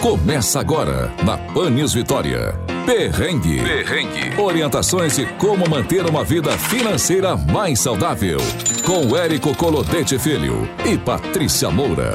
Começa 0.00 0.58
agora 0.58 1.10
na 1.26 1.36
Pan 1.52 1.68
News 1.68 1.92
Vitória. 1.92 2.54
Perrengue. 2.86 3.62
Perrengue. 3.62 4.40
Orientações 4.40 5.14
de 5.14 5.26
como 5.34 5.68
manter 5.68 6.06
uma 6.06 6.24
vida 6.24 6.52
financeira 6.52 7.36
mais 7.36 7.80
saudável. 7.80 8.38
Com 8.82 9.14
Érico 9.14 9.54
Colodete 9.54 10.18
Filho 10.18 10.66
e 10.90 10.96
Patrícia 10.96 11.70
Moura. 11.70 12.14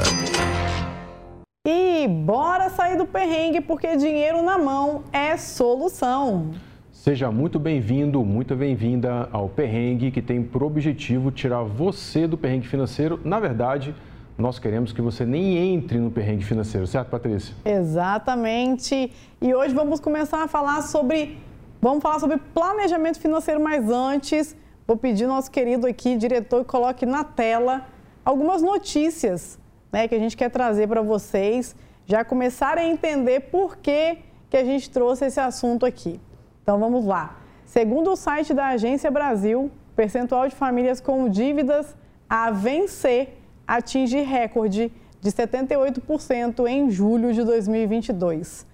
E 1.64 2.08
bora 2.08 2.70
sair 2.70 2.98
do 2.98 3.06
perrengue 3.06 3.60
porque 3.60 3.96
dinheiro 3.96 4.42
na 4.42 4.58
mão 4.58 5.04
é 5.12 5.36
solução. 5.36 6.50
Seja 6.90 7.30
muito 7.30 7.60
bem-vindo, 7.60 8.24
muito 8.24 8.56
bem-vinda 8.56 9.28
ao 9.30 9.48
Perrengue, 9.48 10.10
que 10.10 10.20
tem 10.20 10.42
por 10.42 10.64
objetivo 10.64 11.30
tirar 11.30 11.62
você 11.62 12.26
do 12.26 12.36
perrengue 12.36 12.66
financeiro. 12.66 13.20
Na 13.22 13.38
verdade, 13.38 13.94
nós 14.38 14.58
queremos 14.58 14.92
que 14.92 15.00
você 15.00 15.24
nem 15.24 15.74
entre 15.74 15.98
no 15.98 16.10
perrengue 16.10 16.44
financeiro, 16.44 16.86
certo, 16.86 17.08
Patrícia? 17.08 17.54
Exatamente. 17.64 19.10
E 19.40 19.54
hoje 19.54 19.74
vamos 19.74 19.98
começar 19.98 20.42
a 20.42 20.48
falar 20.48 20.82
sobre. 20.82 21.38
Vamos 21.80 22.02
falar 22.02 22.18
sobre 22.18 22.36
planejamento 22.36 23.18
financeiro, 23.18 23.60
mas 23.60 23.88
antes, 23.88 24.56
vou 24.86 24.96
pedir 24.96 25.26
nosso 25.26 25.50
querido 25.50 25.86
aqui, 25.86 26.16
diretor, 26.16 26.64
que 26.64 26.70
coloque 26.70 27.06
na 27.06 27.22
tela 27.22 27.86
algumas 28.24 28.60
notícias 28.60 29.58
né, 29.92 30.08
que 30.08 30.14
a 30.14 30.18
gente 30.18 30.36
quer 30.36 30.50
trazer 30.50 30.88
para 30.88 31.00
vocês, 31.00 31.76
já 32.06 32.24
começarem 32.24 32.84
a 32.84 32.88
entender 32.88 33.40
por 33.52 33.76
que, 33.76 34.18
que 34.50 34.56
a 34.56 34.64
gente 34.64 34.90
trouxe 34.90 35.26
esse 35.26 35.40
assunto 35.40 35.86
aqui. 35.86 36.20
Então 36.62 36.78
vamos 36.78 37.04
lá. 37.06 37.38
Segundo 37.64 38.12
o 38.12 38.16
site 38.16 38.52
da 38.52 38.68
Agência 38.68 39.10
Brasil, 39.10 39.70
percentual 39.94 40.48
de 40.48 40.54
famílias 40.54 41.00
com 41.00 41.28
dívidas 41.28 41.94
a 42.28 42.50
vencer 42.50 43.38
atinge 43.66 44.20
recorde 44.20 44.92
de 45.20 45.32
78% 45.32 46.66
em 46.66 46.90
julho 46.90 47.32
de 47.32 47.42
2022. 47.42 48.66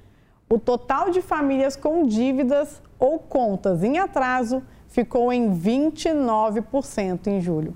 O 0.48 0.58
total 0.58 1.10
de 1.10 1.22
famílias 1.22 1.76
com 1.76 2.06
dívidas 2.06 2.82
ou 2.98 3.18
contas 3.18 3.82
em 3.82 3.98
atraso 3.98 4.62
ficou 4.88 5.32
em 5.32 5.50
29% 5.50 7.26
em 7.26 7.40
julho. 7.40 7.74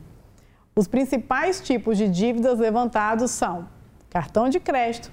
Os 0.75 0.87
principais 0.87 1.61
tipos 1.61 1.97
de 1.97 2.07
dívidas 2.07 2.59
levantados 2.59 3.31
são 3.31 3.67
cartão 4.11 4.49
de 4.49 4.61
crédito, 4.61 5.11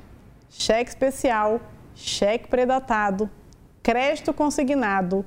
cheque 0.49 0.89
especial, 0.89 1.61
cheque 1.95 2.49
predatado, 2.49 3.29
crédito 3.81 4.33
consignado, 4.33 5.25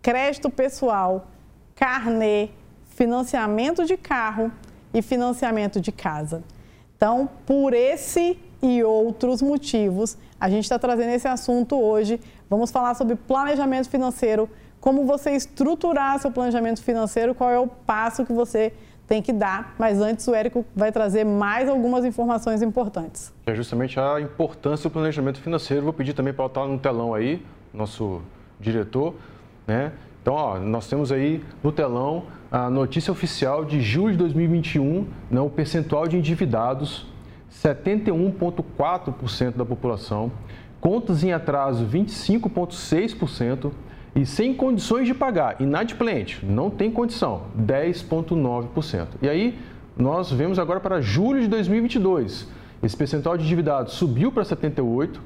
crédito 0.00 0.48
pessoal, 0.48 1.26
carnê, 1.74 2.50
financiamento 2.90 3.84
de 3.84 3.96
carro, 3.96 4.52
e 4.92 5.02
financiamento 5.02 5.80
de 5.80 5.92
casa. 5.92 6.42
Então, 6.96 7.28
por 7.46 7.74
esse 7.74 8.38
e 8.62 8.82
outros 8.84 9.42
motivos, 9.42 10.16
a 10.38 10.48
gente 10.48 10.62
está 10.64 10.78
trazendo 10.78 11.10
esse 11.10 11.26
assunto 11.26 11.76
hoje. 11.76 12.20
Vamos 12.48 12.70
falar 12.70 12.94
sobre 12.94 13.16
planejamento 13.16 13.88
financeiro, 13.88 14.48
como 14.80 15.04
você 15.04 15.32
estruturar 15.32 16.18
seu 16.20 16.30
planejamento 16.30 16.82
financeiro, 16.82 17.34
qual 17.34 17.50
é 17.50 17.58
o 17.58 17.66
passo 17.66 18.24
que 18.24 18.32
você 18.32 18.72
tem 19.08 19.20
que 19.20 19.32
dar. 19.32 19.74
Mas 19.78 20.00
antes, 20.00 20.26
o 20.28 20.34
Érico 20.34 20.64
vai 20.74 20.92
trazer 20.92 21.24
mais 21.24 21.68
algumas 21.68 22.04
informações 22.04 22.62
importantes. 22.62 23.32
É 23.46 23.54
justamente 23.54 23.98
a 23.98 24.20
importância 24.20 24.88
do 24.88 24.92
planejamento 24.92 25.40
financeiro. 25.40 25.82
Vou 25.82 25.92
pedir 25.92 26.12
também 26.12 26.32
para 26.32 26.46
estar 26.46 26.66
no 26.66 26.78
telão 26.78 27.12
aí, 27.12 27.44
nosso 27.74 28.22
diretor, 28.60 29.14
né? 29.66 29.92
Então, 30.22 30.34
ó, 30.34 30.58
nós 30.58 30.88
temos 30.88 31.10
aí 31.10 31.42
no 31.62 31.72
telão 31.72 32.24
a 32.50 32.70
notícia 32.70 33.10
oficial 33.10 33.64
de 33.64 33.80
julho 33.80 34.12
de 34.12 34.18
2021, 34.18 35.06
né, 35.28 35.40
o 35.40 35.50
percentual 35.50 36.06
de 36.06 36.16
endividados, 36.16 37.06
71,4% 37.50 39.56
da 39.56 39.64
população, 39.64 40.30
contas 40.80 41.24
em 41.24 41.32
atraso, 41.32 41.84
25,6% 41.84 43.72
e 44.14 44.24
sem 44.24 44.54
condições 44.54 45.06
de 45.06 45.14
pagar, 45.14 45.60
inadimplente, 45.60 46.44
não 46.44 46.70
tem 46.70 46.90
condição, 46.90 47.42
10,9%. 47.58 49.08
E 49.20 49.28
aí, 49.28 49.58
nós 49.96 50.30
vemos 50.30 50.58
agora 50.58 50.78
para 50.78 51.00
julho 51.00 51.40
de 51.40 51.48
2022, 51.48 52.48
esse 52.82 52.96
percentual 52.96 53.36
de 53.36 53.44
endividados 53.44 53.94
subiu 53.94 54.30
para 54.30 54.44
78%, 54.44 55.18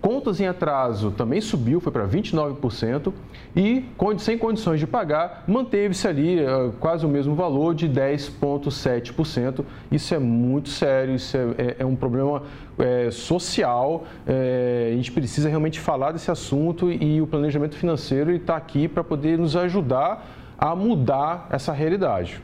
contas 0.00 0.40
em 0.40 0.46
atraso 0.46 1.10
também 1.10 1.40
subiu, 1.40 1.80
foi 1.80 1.92
para 1.92 2.06
29%, 2.06 3.12
e 3.56 3.84
sem 4.18 4.36
condições 4.36 4.80
de 4.80 4.86
pagar, 4.86 5.44
manteve-se 5.46 6.06
ali 6.06 6.40
uh, 6.40 6.72
quase 6.80 7.06
o 7.06 7.08
mesmo 7.08 7.34
valor 7.34 7.74
de 7.74 7.88
10,7%. 7.88 9.64
Isso 9.90 10.14
é 10.14 10.18
muito 10.18 10.68
sério, 10.68 11.14
isso 11.14 11.36
é, 11.36 11.40
é, 11.40 11.76
é 11.80 11.86
um 11.86 11.96
problema 11.96 12.42
é, 12.78 13.10
social, 13.10 14.04
é, 14.26 14.90
a 14.92 14.96
gente 14.96 15.12
precisa 15.12 15.48
realmente 15.48 15.78
falar 15.78 16.12
desse 16.12 16.30
assunto 16.30 16.90
e 16.90 17.20
o 17.20 17.26
planejamento 17.26 17.76
financeiro 17.76 18.32
está 18.32 18.56
aqui 18.56 18.88
para 18.88 19.04
poder 19.04 19.38
nos 19.38 19.56
ajudar 19.56 20.26
a 20.58 20.74
mudar 20.74 21.46
essa 21.50 21.72
realidade. 21.72 22.42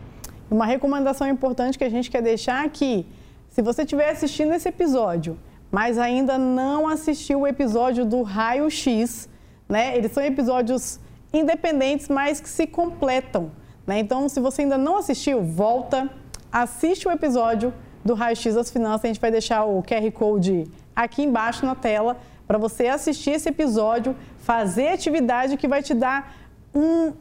Uma 0.51 0.65
recomendação 0.65 1.29
importante 1.29 1.77
que 1.77 1.85
a 1.85 1.91
gente 1.91 2.11
quer 2.11 2.23
deixar 2.23 2.65
aqui, 2.65 3.07
se 3.49 3.63
você 3.63 3.83
estiver 3.83 4.11
assistindo 4.11 4.53
esse 4.53 4.69
episódio 4.69 5.37
mas 5.71 5.99
ainda 5.99 6.39
não 6.39 6.89
assistiu 6.89 7.41
o 7.41 7.47
episódio 7.47 8.05
do 8.05 8.23
Raio 8.23 8.71
X, 8.71 9.29
né? 9.69 9.97
Eles 9.97 10.13
são 10.13 10.23
episódios 10.23 10.99
independentes, 11.33 12.09
mas 12.09 12.41
que 12.41 12.49
se 12.49 12.67
completam, 12.67 13.51
né? 13.87 13.99
Então, 13.99 14.29
se 14.29 14.41
você 14.41 14.63
ainda 14.63 14.79
não 14.79 14.97
assistiu, 14.97 15.43
volta, 15.43 16.09
assiste 16.51 17.07
o 17.07 17.11
episódio 17.11 17.73
do 18.05 18.15
Raio 18.15 18.37
X 18.37 18.55
das 18.55 18.71
Finanças. 18.71 19.05
A 19.05 19.09
gente 19.09 19.21
vai 19.21 19.31
deixar 19.31 19.65
o 19.65 19.83
QR 19.83 20.11
Code 20.13 20.65
aqui 20.97 21.23
embaixo 21.23 21.67
na 21.67 21.75
tela 21.75 22.17
para 22.47 22.57
você 22.57 22.87
assistir 22.87 23.33
esse 23.33 23.51
episódio, 23.51 24.17
fazer 24.39 24.89
atividade 24.89 25.59
que 25.59 25.69
vai 25.69 25.83
te 25.83 25.93
dar 25.93 26.35
um, 26.75 27.13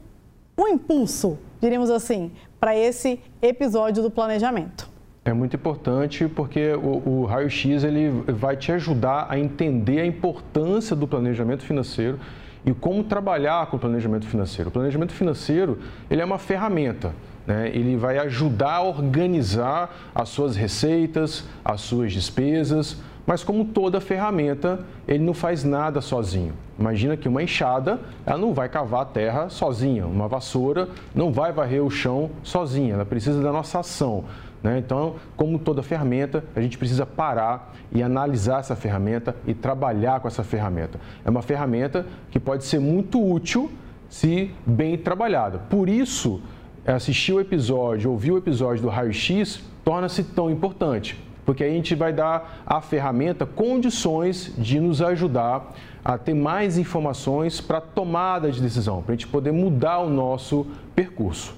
um 0.58 0.68
impulso, 0.70 1.38
diríamos 1.60 1.90
assim, 1.90 2.32
para 2.60 2.76
esse 2.76 3.20
episódio 3.42 4.02
do 4.02 4.10
planejamento. 4.10 4.87
É 5.28 5.34
muito 5.34 5.58
importante 5.58 6.26
porque 6.26 6.72
o, 6.72 7.04
o 7.06 7.26
raio-x 7.26 7.84
ele 7.84 8.24
vai 8.32 8.56
te 8.56 8.72
ajudar 8.72 9.28
a 9.30 9.38
entender 9.38 10.00
a 10.00 10.06
importância 10.06 10.96
do 10.96 11.06
planejamento 11.06 11.64
financeiro 11.64 12.18
e 12.66 12.74
como 12.74 13.04
trabalhar 13.04 13.66
com 13.66 13.76
o 13.76 13.80
planejamento 13.80 14.26
financeiro. 14.26 14.70
O 14.70 14.72
planejamento 14.72 15.12
financeiro 15.12 15.80
ele 16.10 16.22
é 16.22 16.26
uma 16.26 16.38
ferramenta. 16.38 17.14
Né? 17.46 17.70
Ele 17.74 17.98
vai 17.98 18.18
ajudar 18.20 18.76
a 18.76 18.84
organizar 18.84 19.94
as 20.16 20.30
suas 20.30 20.56
receitas, 20.56 21.44
as 21.64 21.82
suas 21.82 22.14
despesas, 22.14 22.96
mas 23.26 23.44
como 23.44 23.66
toda 23.66 24.00
ferramenta, 24.00 24.80
ele 25.06 25.26
não 25.26 25.34
faz 25.34 25.62
nada 25.62 26.00
sozinho. 26.00 26.54
Imagina 26.80 27.18
que 27.18 27.28
uma 27.28 27.44
enxada, 27.44 28.00
ela 28.26 28.38
não 28.38 28.54
vai 28.54 28.70
cavar 28.70 29.02
a 29.02 29.06
terra 29.06 29.50
sozinha, 29.50 30.08
uma 30.08 30.30
vassoura 30.30 30.88
não 31.14 31.34
vai 31.34 31.52
varrer 31.52 31.84
o 31.84 31.90
chão 31.90 32.30
sozinha, 32.42 32.94
ela 32.94 33.06
precisa 33.06 33.42
da 33.42 33.52
nossa 33.52 33.80
ação. 33.80 34.24
Né? 34.64 34.80
Então, 34.80 35.16
como 35.36 35.60
toda 35.60 35.84
ferramenta, 35.84 36.44
a 36.56 36.62
gente 36.62 36.78
precisa 36.78 37.06
parar 37.06 37.74
e 37.92 38.02
analisar 38.02 38.60
essa 38.60 38.76
ferramenta 38.76 39.36
e 39.46 39.54
trabalhar 39.54 40.20
com 40.20 40.28
essa 40.28 40.44
ferramenta. 40.44 41.00
É 41.24 41.30
uma 41.30 41.42
ferramenta 41.42 42.06
que 42.32 42.40
pode 42.40 42.66
ser 42.66 42.80
muito 42.80 43.24
útil 43.24 43.72
se 44.10 44.52
bem 44.66 44.98
trabalhada. 44.98 45.60
Por 45.70 45.90
isso, 45.90 46.42
assistir 46.86 47.34
o 47.34 47.40
episódio, 47.40 48.12
ouvir 48.12 48.32
o 48.32 48.38
episódio 48.38 48.82
do 48.82 48.90
Raio 48.90 49.14
X 49.14 49.62
torna-se 49.84 50.24
tão 50.24 50.50
importante, 50.50 51.22
porque 51.46 51.64
a 51.64 51.70
gente 51.70 51.96
vai 51.96 52.12
dar 52.12 52.62
à 52.66 52.82
ferramenta 52.82 53.46
condições 53.46 54.54
de 54.58 54.80
nos 54.80 55.02
ajudar 55.02 55.74
a 56.04 56.18
ter 56.18 56.34
mais 56.34 56.78
informações 56.78 57.60
para 57.60 57.82
tomada 57.82 58.52
de 58.52 58.62
decisão, 58.62 59.02
para 59.02 59.14
a 59.14 59.16
gente 59.16 59.28
poder 59.28 59.52
mudar 59.52 60.00
o 60.00 60.10
nosso 60.10 60.68
percurso. 60.96 61.56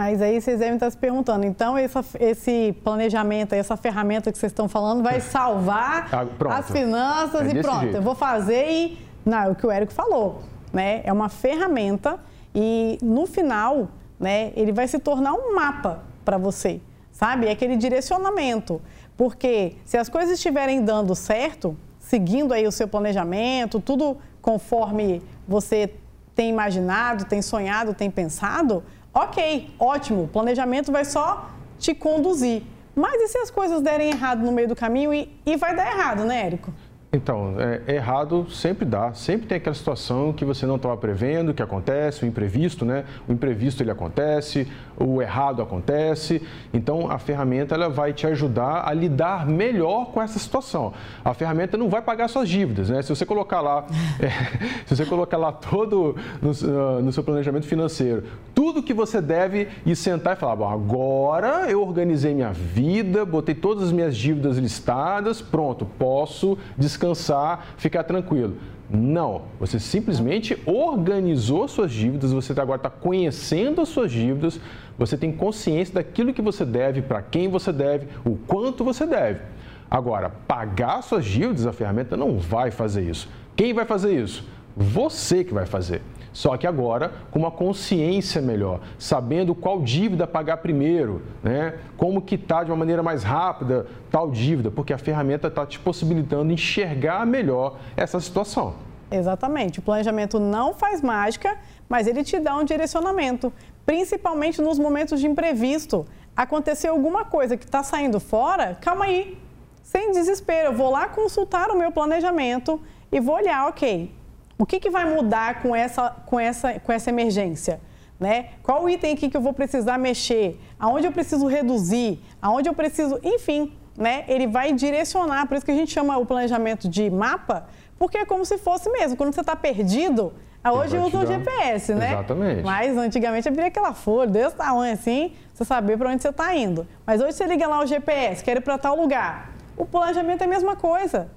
Mas 0.00 0.22
aí 0.22 0.40
vocês 0.40 0.58
devem 0.58 0.76
estar 0.76 0.90
se 0.90 0.96
perguntando, 0.96 1.44
então 1.44 1.76
essa, 1.76 2.02
esse 2.18 2.74
planejamento, 2.82 3.52
essa 3.52 3.76
ferramenta 3.76 4.32
que 4.32 4.38
vocês 4.38 4.50
estão 4.50 4.66
falando 4.66 5.02
vai 5.02 5.20
salvar 5.20 6.08
ah, 6.10 6.56
as 6.56 6.70
finanças 6.70 7.42
é 7.42 7.50
e 7.50 7.60
pronto, 7.60 7.80
jeito. 7.82 7.96
eu 7.96 8.02
vou 8.02 8.14
fazer 8.14 8.66
e... 8.66 8.98
Não, 9.26 9.36
é 9.36 9.48
o 9.50 9.54
que 9.54 9.66
o 9.66 9.70
Érico 9.70 9.92
falou, 9.92 10.40
né? 10.72 11.02
É 11.04 11.12
uma 11.12 11.28
ferramenta 11.28 12.18
e 12.54 12.98
no 13.02 13.26
final, 13.26 13.90
né, 14.18 14.52
ele 14.56 14.72
vai 14.72 14.88
se 14.88 14.98
tornar 14.98 15.34
um 15.34 15.54
mapa 15.54 16.02
para 16.24 16.38
você, 16.38 16.80
sabe? 17.12 17.46
É 17.46 17.50
aquele 17.50 17.76
direcionamento. 17.76 18.80
Porque 19.18 19.76
se 19.84 19.98
as 19.98 20.08
coisas 20.08 20.32
estiverem 20.36 20.82
dando 20.82 21.14
certo, 21.14 21.76
seguindo 21.98 22.54
aí 22.54 22.66
o 22.66 22.72
seu 22.72 22.88
planejamento, 22.88 23.78
tudo 23.78 24.16
conforme 24.40 25.22
você 25.46 25.92
tem 26.34 26.48
imaginado, 26.48 27.26
tem 27.26 27.42
sonhado, 27.42 27.92
tem 27.92 28.10
pensado, 28.10 28.82
Ok, 29.12 29.74
ótimo, 29.78 30.24
o 30.24 30.28
planejamento 30.28 30.92
vai 30.92 31.04
só 31.04 31.50
te 31.78 31.94
conduzir. 31.94 32.62
Mas 32.94 33.20
e 33.20 33.28
se 33.28 33.38
as 33.38 33.50
coisas 33.50 33.80
derem 33.80 34.10
errado 34.10 34.44
no 34.44 34.52
meio 34.52 34.68
do 34.68 34.76
caminho 34.76 35.12
e, 35.12 35.28
e 35.44 35.56
vai 35.56 35.74
dar 35.74 35.86
errado, 35.86 36.24
né, 36.24 36.46
Érico? 36.46 36.72
Então, 37.12 37.56
é, 37.58 37.96
errado 37.96 38.48
sempre 38.50 38.84
dá, 38.84 39.12
sempre 39.12 39.48
tem 39.48 39.56
aquela 39.56 39.74
situação 39.74 40.32
que 40.32 40.44
você 40.44 40.64
não 40.64 40.76
estava 40.76 40.96
prevendo, 40.96 41.52
que 41.52 41.60
acontece, 41.60 42.24
o 42.24 42.26
imprevisto, 42.26 42.84
né? 42.84 43.04
O 43.28 43.32
imprevisto 43.32 43.82
ele 43.82 43.90
acontece, 43.90 44.68
o 44.96 45.20
errado 45.20 45.60
acontece. 45.60 46.40
Então, 46.72 47.10
a 47.10 47.18
ferramenta 47.18 47.74
ela 47.74 47.88
vai 47.88 48.12
te 48.12 48.28
ajudar 48.28 48.86
a 48.86 48.94
lidar 48.94 49.44
melhor 49.44 50.12
com 50.12 50.22
essa 50.22 50.38
situação. 50.38 50.92
A 51.24 51.34
ferramenta 51.34 51.76
não 51.76 51.88
vai 51.88 52.00
pagar 52.00 52.28
suas 52.28 52.48
dívidas, 52.48 52.90
né? 52.90 53.02
Se 53.02 53.08
você 53.08 53.26
colocar 53.26 53.60
lá, 53.60 53.86
é, 54.22 54.84
se 54.86 54.94
você 54.94 55.04
colocar 55.04 55.36
lá 55.36 55.50
todo 55.50 56.14
no, 56.40 56.50
ah, 56.50 57.02
no, 57.02 57.12
seu 57.12 57.24
planejamento 57.24 57.66
financeiro, 57.66 58.22
tudo 58.54 58.84
que 58.84 58.94
você 58.94 59.20
deve 59.20 59.66
e 59.84 59.96
sentar 59.96 60.36
e 60.36 60.38
falar, 60.38 60.54
bom, 60.54 60.68
agora 60.68 61.68
eu 61.68 61.82
organizei 61.82 62.32
minha 62.34 62.52
vida, 62.52 63.24
botei 63.24 63.56
todas 63.56 63.86
as 63.86 63.92
minhas 63.92 64.16
dívidas 64.16 64.58
listadas, 64.58 65.42
pronto, 65.42 65.84
posso 65.84 66.56
descansar 66.78 66.99
descansar, 67.00 67.74
ficar 67.78 68.04
tranquilo. 68.04 68.56
Não, 68.92 69.42
você 69.58 69.78
simplesmente 69.78 70.60
organizou 70.66 71.66
suas 71.68 71.92
dívidas, 71.92 72.32
você 72.32 72.52
agora 72.52 72.76
está 72.76 72.90
conhecendo 72.90 73.80
as 73.80 73.88
suas 73.88 74.10
dívidas, 74.10 74.60
você 74.98 75.16
tem 75.16 75.32
consciência 75.32 75.94
daquilo 75.94 76.34
que 76.34 76.42
você 76.42 76.64
deve, 76.64 77.00
para 77.00 77.22
quem 77.22 77.48
você 77.48 77.72
deve, 77.72 78.08
o 78.24 78.36
quanto 78.36 78.84
você 78.84 79.06
deve. 79.06 79.40
Agora, 79.88 80.28
pagar 80.28 81.02
suas 81.02 81.24
dívidas, 81.24 81.66
a 81.66 81.72
ferramenta 81.72 82.16
não 82.16 82.38
vai 82.38 82.70
fazer 82.70 83.02
isso. 83.02 83.28
Quem 83.56 83.72
vai 83.72 83.84
fazer 83.84 84.12
isso? 84.20 84.44
Você 84.76 85.42
que 85.44 85.54
vai 85.54 85.66
fazer. 85.66 86.02
Só 86.32 86.56
que 86.56 86.66
agora 86.66 87.12
com 87.30 87.38
uma 87.38 87.50
consciência 87.50 88.40
melhor, 88.40 88.80
sabendo 88.98 89.54
qual 89.54 89.80
dívida 89.82 90.26
pagar 90.26 90.58
primeiro, 90.58 91.22
né? 91.42 91.74
como 91.96 92.22
quitar 92.22 92.64
de 92.64 92.70
uma 92.70 92.76
maneira 92.76 93.02
mais 93.02 93.22
rápida 93.22 93.86
tal 94.10 94.30
dívida, 94.30 94.70
porque 94.70 94.92
a 94.92 94.98
ferramenta 94.98 95.48
está 95.48 95.66
te 95.66 95.78
possibilitando 95.78 96.52
enxergar 96.52 97.26
melhor 97.26 97.76
essa 97.96 98.20
situação. 98.20 98.74
Exatamente. 99.10 99.80
O 99.80 99.82
planejamento 99.82 100.38
não 100.38 100.72
faz 100.72 101.02
mágica, 101.02 101.56
mas 101.88 102.06
ele 102.06 102.22
te 102.22 102.38
dá 102.38 102.56
um 102.56 102.64
direcionamento, 102.64 103.52
principalmente 103.84 104.62
nos 104.62 104.78
momentos 104.78 105.18
de 105.20 105.26
imprevisto. 105.26 106.06
Aconteceu 106.36 106.92
alguma 106.92 107.24
coisa 107.24 107.56
que 107.56 107.64
está 107.64 107.82
saindo 107.82 108.20
fora, 108.20 108.78
calma 108.80 109.06
aí, 109.06 109.36
sem 109.82 110.12
desespero. 110.12 110.68
Eu 110.68 110.76
vou 110.76 110.90
lá 110.90 111.08
consultar 111.08 111.70
o 111.70 111.76
meu 111.76 111.90
planejamento 111.90 112.80
e 113.10 113.18
vou 113.18 113.34
olhar, 113.34 113.66
ok, 113.68 114.12
o 114.60 114.66
que, 114.66 114.78
que 114.78 114.90
vai 114.90 115.06
mudar 115.06 115.62
com 115.62 115.74
essa, 115.74 116.10
com 116.26 116.38
essa, 116.38 116.78
com 116.78 116.92
essa 116.92 117.08
emergência? 117.08 117.80
Né? 118.20 118.50
Qual 118.62 118.86
item 118.90 119.14
aqui 119.14 119.30
que 119.30 119.36
eu 119.36 119.40
vou 119.40 119.54
precisar 119.54 119.96
mexer? 119.96 120.60
Aonde 120.78 121.06
eu 121.06 121.12
preciso 121.12 121.46
reduzir? 121.46 122.20
Aonde 122.42 122.68
eu 122.68 122.74
preciso... 122.74 123.18
Enfim, 123.22 123.72
né? 123.96 124.24
ele 124.28 124.46
vai 124.46 124.74
direcionar. 124.74 125.46
Por 125.46 125.56
isso 125.56 125.64
que 125.64 125.72
a 125.72 125.74
gente 125.74 125.90
chama 125.90 126.18
o 126.18 126.26
planejamento 126.26 126.90
de 126.90 127.08
mapa, 127.08 127.68
porque 127.98 128.18
é 128.18 128.26
como 128.26 128.44
se 128.44 128.58
fosse 128.58 128.90
mesmo. 128.90 129.16
Quando 129.16 129.32
você 129.32 129.40
está 129.40 129.56
perdido, 129.56 130.30
hoje 130.62 130.98
usa 130.98 131.20
o 131.20 131.26
GPS, 131.26 131.94
né? 131.94 132.12
Exatamente. 132.12 132.62
Mas 132.62 132.98
antigamente 132.98 133.48
abria 133.48 133.68
aquela 133.68 133.94
folha 133.94 134.30
desse 134.30 134.56
tamanho 134.56 134.92
assim, 134.92 135.32
você 135.54 135.64
saber 135.64 135.96
para 135.96 136.10
onde 136.10 136.20
você 136.20 136.28
está 136.28 136.54
indo. 136.54 136.86
Mas 137.06 137.22
hoje 137.22 137.32
você 137.32 137.46
liga 137.46 137.66
lá 137.66 137.82
o 137.82 137.86
GPS, 137.86 138.44
quer 138.44 138.58
ir 138.58 138.60
para 138.60 138.76
tal 138.76 138.94
lugar. 138.94 139.52
O 139.74 139.86
planejamento 139.86 140.42
é 140.42 140.44
a 140.44 140.48
mesma 140.48 140.76
coisa. 140.76 141.30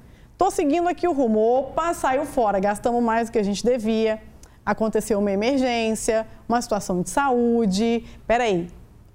Estou 0.44 0.52
seguindo 0.52 0.90
aqui 0.90 1.08
o 1.08 1.14
rumo. 1.14 1.40
Opa, 1.40 1.94
saiu 1.94 2.26
fora, 2.26 2.60
gastamos 2.60 3.02
mais 3.02 3.30
do 3.30 3.32
que 3.32 3.40
a 3.40 3.44
gente 3.44 3.64
devia. 3.64 4.22
Aconteceu 4.66 5.18
uma 5.18 5.32
emergência, 5.32 6.28
uma 6.50 6.62
situação 6.62 7.02
de 7.02 7.10
saúde. 7.10 8.04
Peraí, 8.28 8.68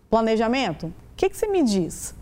planejamento? 0.09 0.87
O 0.87 0.93
que, 1.15 1.29
que 1.29 1.37
você 1.37 1.47
me 1.47 1.63
diz? 1.63 2.15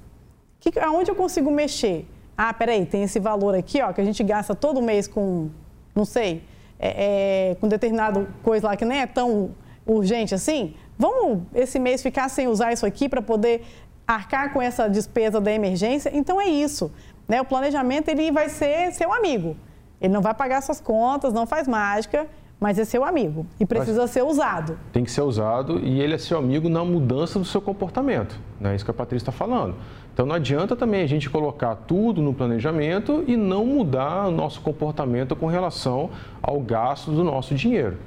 Que, 0.58 0.76
aonde 0.80 1.08
eu 1.08 1.14
consigo 1.14 1.52
mexer? 1.52 2.04
Ah, 2.36 2.52
peraí, 2.52 2.84
tem 2.84 3.04
esse 3.04 3.20
valor 3.20 3.54
aqui, 3.54 3.80
ó, 3.80 3.92
que 3.92 4.00
a 4.00 4.04
gente 4.04 4.24
gasta 4.24 4.56
todo 4.56 4.82
mês 4.82 5.06
com, 5.06 5.50
não 5.94 6.04
sei, 6.04 6.42
é, 6.76 7.50
é, 7.50 7.54
com 7.60 7.68
determinado 7.68 8.26
coisa 8.42 8.66
lá 8.66 8.76
que 8.76 8.84
nem 8.84 9.02
é 9.02 9.06
tão 9.06 9.52
urgente 9.86 10.34
assim. 10.34 10.74
Vamos 10.98 11.44
esse 11.54 11.78
mês 11.78 12.02
ficar 12.02 12.28
sem 12.28 12.48
usar 12.48 12.72
isso 12.72 12.84
aqui 12.84 13.08
para 13.08 13.22
poder 13.22 13.62
arcar 14.06 14.52
com 14.52 14.60
essa 14.60 14.88
despesa 14.88 15.40
da 15.40 15.52
emergência? 15.52 16.10
Então 16.12 16.40
é 16.40 16.48
isso. 16.48 16.90
Né? 17.28 17.40
O 17.40 17.44
planejamento 17.44 18.08
ele 18.08 18.30
vai 18.30 18.48
ser 18.48 18.92
seu 18.92 19.12
amigo. 19.12 19.56
Ele 20.00 20.12
não 20.12 20.20
vai 20.20 20.34
pagar 20.34 20.62
suas 20.62 20.80
contas, 20.80 21.32
não 21.32 21.46
faz 21.46 21.66
mágica, 21.66 22.26
mas 22.58 22.78
é 22.78 22.84
seu 22.84 23.04
amigo 23.04 23.46
e 23.60 23.66
precisa 23.66 24.02
mas 24.02 24.10
ser 24.10 24.22
usado. 24.22 24.78
Tem 24.92 25.04
que 25.04 25.10
ser 25.10 25.22
usado 25.22 25.78
e 25.78 26.00
ele 26.00 26.14
é 26.14 26.18
seu 26.18 26.38
amigo 26.38 26.68
na 26.68 26.84
mudança 26.84 27.38
do 27.38 27.44
seu 27.44 27.60
comportamento. 27.60 28.38
É 28.60 28.64
né? 28.64 28.76
isso 28.76 28.84
que 28.84 28.90
a 28.90 28.94
Patrícia 28.94 29.28
está 29.28 29.32
falando. 29.32 29.74
Então 30.12 30.24
não 30.24 30.34
adianta 30.34 30.74
também 30.74 31.02
a 31.02 31.06
gente 31.06 31.28
colocar 31.28 31.74
tudo 31.74 32.22
no 32.22 32.32
planejamento 32.32 33.22
e 33.26 33.36
não 33.36 33.66
mudar 33.66 34.28
o 34.28 34.30
nosso 34.30 34.60
comportamento 34.62 35.36
com 35.36 35.46
relação 35.46 36.10
ao 36.40 36.58
gasto 36.60 37.10
do 37.10 37.22
nosso 37.22 37.54
dinheiro. 37.54 37.98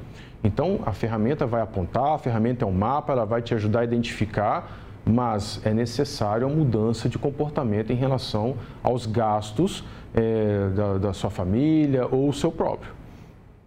Então 0.43 0.79
a 0.85 0.93
ferramenta 0.93 1.45
vai 1.45 1.61
apontar, 1.61 2.15
a 2.15 2.17
ferramenta 2.17 2.65
é 2.65 2.67
um 2.67 2.71
mapa, 2.71 3.13
ela 3.13 3.25
vai 3.25 3.41
te 3.41 3.53
ajudar 3.53 3.81
a 3.81 3.83
identificar 3.83 4.88
mas 5.09 5.59
é 5.65 5.73
necessário 5.73 6.45
a 6.45 6.49
mudança 6.49 7.09
de 7.09 7.17
comportamento 7.17 7.91
em 7.91 7.95
relação 7.95 8.55
aos 8.83 9.05
gastos 9.05 9.83
é, 10.13 10.69
da, 10.69 10.97
da 10.97 11.13
sua 11.13 11.29
família 11.29 12.07
ou 12.07 12.29
o 12.29 12.33
seu 12.33 12.51
próprio. 12.51 12.93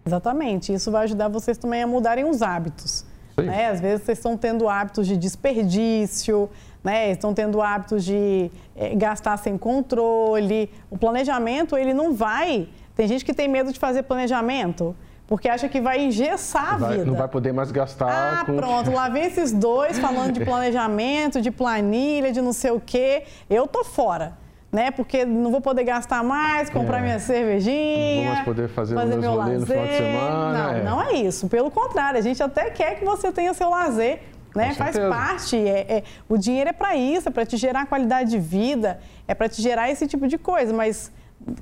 Exatamente, 0.05 0.73
isso 0.73 0.91
vai 0.91 1.03
ajudar 1.03 1.27
vocês 1.27 1.57
também 1.57 1.83
a 1.83 1.87
mudarem 1.87 2.25
os 2.25 2.41
hábitos. 2.41 3.05
Né? 3.37 3.69
Às 3.69 3.81
vezes 3.81 4.05
vocês 4.05 4.17
estão 4.17 4.37
tendo 4.37 4.69
hábitos 4.69 5.07
de 5.07 5.17
desperdício, 5.17 6.49
né? 6.83 7.11
estão 7.11 7.33
tendo 7.33 7.61
hábitos 7.61 8.03
de 8.03 8.51
é, 8.75 8.95
gastar 8.95 9.37
sem 9.37 9.57
controle. 9.57 10.69
O 10.89 10.97
planejamento, 10.97 11.75
ele 11.75 11.93
não 11.93 12.13
vai. 12.13 12.67
Tem 12.95 13.07
gente 13.07 13.25
que 13.25 13.33
tem 13.33 13.47
medo 13.47 13.71
de 13.73 13.79
fazer 13.79 14.03
planejamento 14.03 14.95
porque 15.27 15.47
acha 15.47 15.69
que 15.69 15.79
vai 15.79 16.03
engessar 16.03 16.75
a 16.75 16.89
vida. 16.89 17.05
Não 17.05 17.15
vai 17.15 17.27
poder 17.27 17.53
mais 17.53 17.71
gastar. 17.71 18.41
Ah, 18.41 18.45
com... 18.45 18.55
pronto, 18.55 18.91
lá 18.91 19.09
vem 19.09 19.25
esses 19.25 19.51
dois 19.51 19.97
falando 19.97 20.33
de 20.33 20.43
planejamento, 20.45 21.41
de 21.41 21.49
planilha, 21.49 22.31
de 22.31 22.41
não 22.41 22.53
sei 22.53 22.71
o 22.71 22.79
quê. 22.79 23.23
Eu 23.49 23.67
tô 23.67 23.83
fora. 23.83 24.33
Né? 24.71 24.89
Porque 24.89 25.23
não 25.23 25.51
vou 25.51 25.61
poder 25.61 25.83
gastar 25.83 26.23
mais, 26.23 26.67
comprar 26.67 26.97
é. 26.97 27.01
minha 27.01 27.19
cervejinha. 27.19 28.15
Não 28.15 28.23
vou 28.23 28.33
mais 28.33 28.45
poder 28.45 28.69
fazer, 28.69 28.95
fazer 28.95 29.17
meu 29.17 29.35
lazer 29.35 29.59
no 29.59 29.65
final 29.67 29.85
de 29.85 29.97
semana. 29.97 30.53
Não, 30.53 30.69
é. 30.71 30.83
não 30.83 31.01
é 31.01 31.13
isso. 31.13 31.47
Pelo 31.47 31.69
contrário, 31.69 32.17
a 32.17 32.23
gente 32.23 32.41
até 32.41 32.71
quer 32.71 32.97
que 32.97 33.05
você 33.05 33.31
tenha 33.31 33.53
seu 33.53 33.69
lazer. 33.69 34.19
Né? 34.55 34.73
Faz 34.73 34.97
parte. 34.97 35.57
É, 35.57 35.97
é, 35.97 36.03
o 36.27 36.37
dinheiro 36.37 36.71
é 36.71 36.73
para 36.73 36.95
isso, 36.95 37.29
é 37.29 37.31
para 37.31 37.45
te 37.45 37.55
gerar 37.55 37.85
qualidade 37.85 38.31
de 38.31 38.39
vida, 38.39 38.99
é 39.27 39.33
para 39.35 39.47
te 39.47 39.61
gerar 39.61 39.91
esse 39.91 40.07
tipo 40.07 40.27
de 40.27 40.39
coisa. 40.39 40.73
Mas 40.73 41.11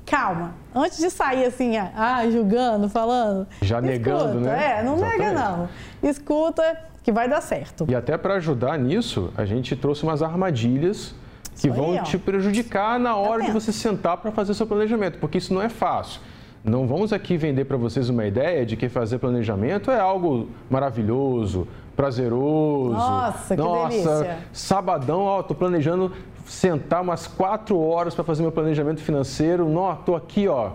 calma. 0.06 0.54
Antes 0.74 0.98
de 0.98 1.10
sair 1.10 1.44
assim, 1.44 1.76
ah, 1.76 2.22
julgando, 2.30 2.88
falando. 2.88 3.46
Já 3.60 3.78
escuta, 3.78 3.92
negando, 3.92 4.40
né? 4.40 4.78
É, 4.78 4.82
não 4.82 4.94
Exatamente. 4.94 5.18
nega 5.18 5.32
não. 5.32 5.68
Escuta 6.02 6.76
que 7.02 7.10
vai 7.10 7.28
dar 7.28 7.40
certo. 7.40 7.86
E 7.88 7.94
até 7.94 8.16
para 8.16 8.34
ajudar 8.34 8.78
nisso, 8.78 9.32
a 9.36 9.44
gente 9.44 9.74
trouxe 9.74 10.02
umas 10.04 10.22
armadilhas 10.22 11.14
que 11.56 11.68
aí, 11.68 11.74
vão 11.74 11.96
ó. 11.96 12.02
te 12.02 12.16
prejudicar 12.16 12.98
na 12.98 13.16
hora 13.16 13.40
tá 13.40 13.46
de 13.46 13.52
você 13.52 13.72
sentar 13.72 14.16
para 14.16 14.30
fazer 14.32 14.54
seu 14.54 14.66
planejamento, 14.66 15.18
porque 15.18 15.38
isso 15.38 15.52
não 15.52 15.62
é 15.62 15.68
fácil. 15.68 16.20
Não 16.64 16.86
vamos 16.86 17.12
aqui 17.12 17.36
vender 17.36 17.64
para 17.64 17.76
vocês 17.76 18.08
uma 18.08 18.24
ideia 18.24 18.64
de 18.64 18.76
que 18.76 18.88
fazer 18.88 19.18
planejamento 19.18 19.90
é 19.90 19.98
algo 19.98 20.48
maravilhoso, 20.70 21.66
prazeroso. 21.96 22.92
Nossa, 22.92 23.56
que 23.56 23.60
Nossa, 23.60 23.88
delícia. 23.88 24.38
sabadão, 24.52 25.22
ó, 25.22 25.42
tô 25.42 25.56
planejando 25.56 26.12
sentar 26.46 27.02
umas 27.02 27.26
quatro 27.26 27.78
horas 27.78 28.14
para 28.14 28.24
fazer 28.24 28.42
meu 28.42 28.52
planejamento 28.52 29.00
financeiro. 29.00 29.68
Não, 29.68 29.94
tô 29.96 30.14
aqui, 30.14 30.48
ó, 30.48 30.72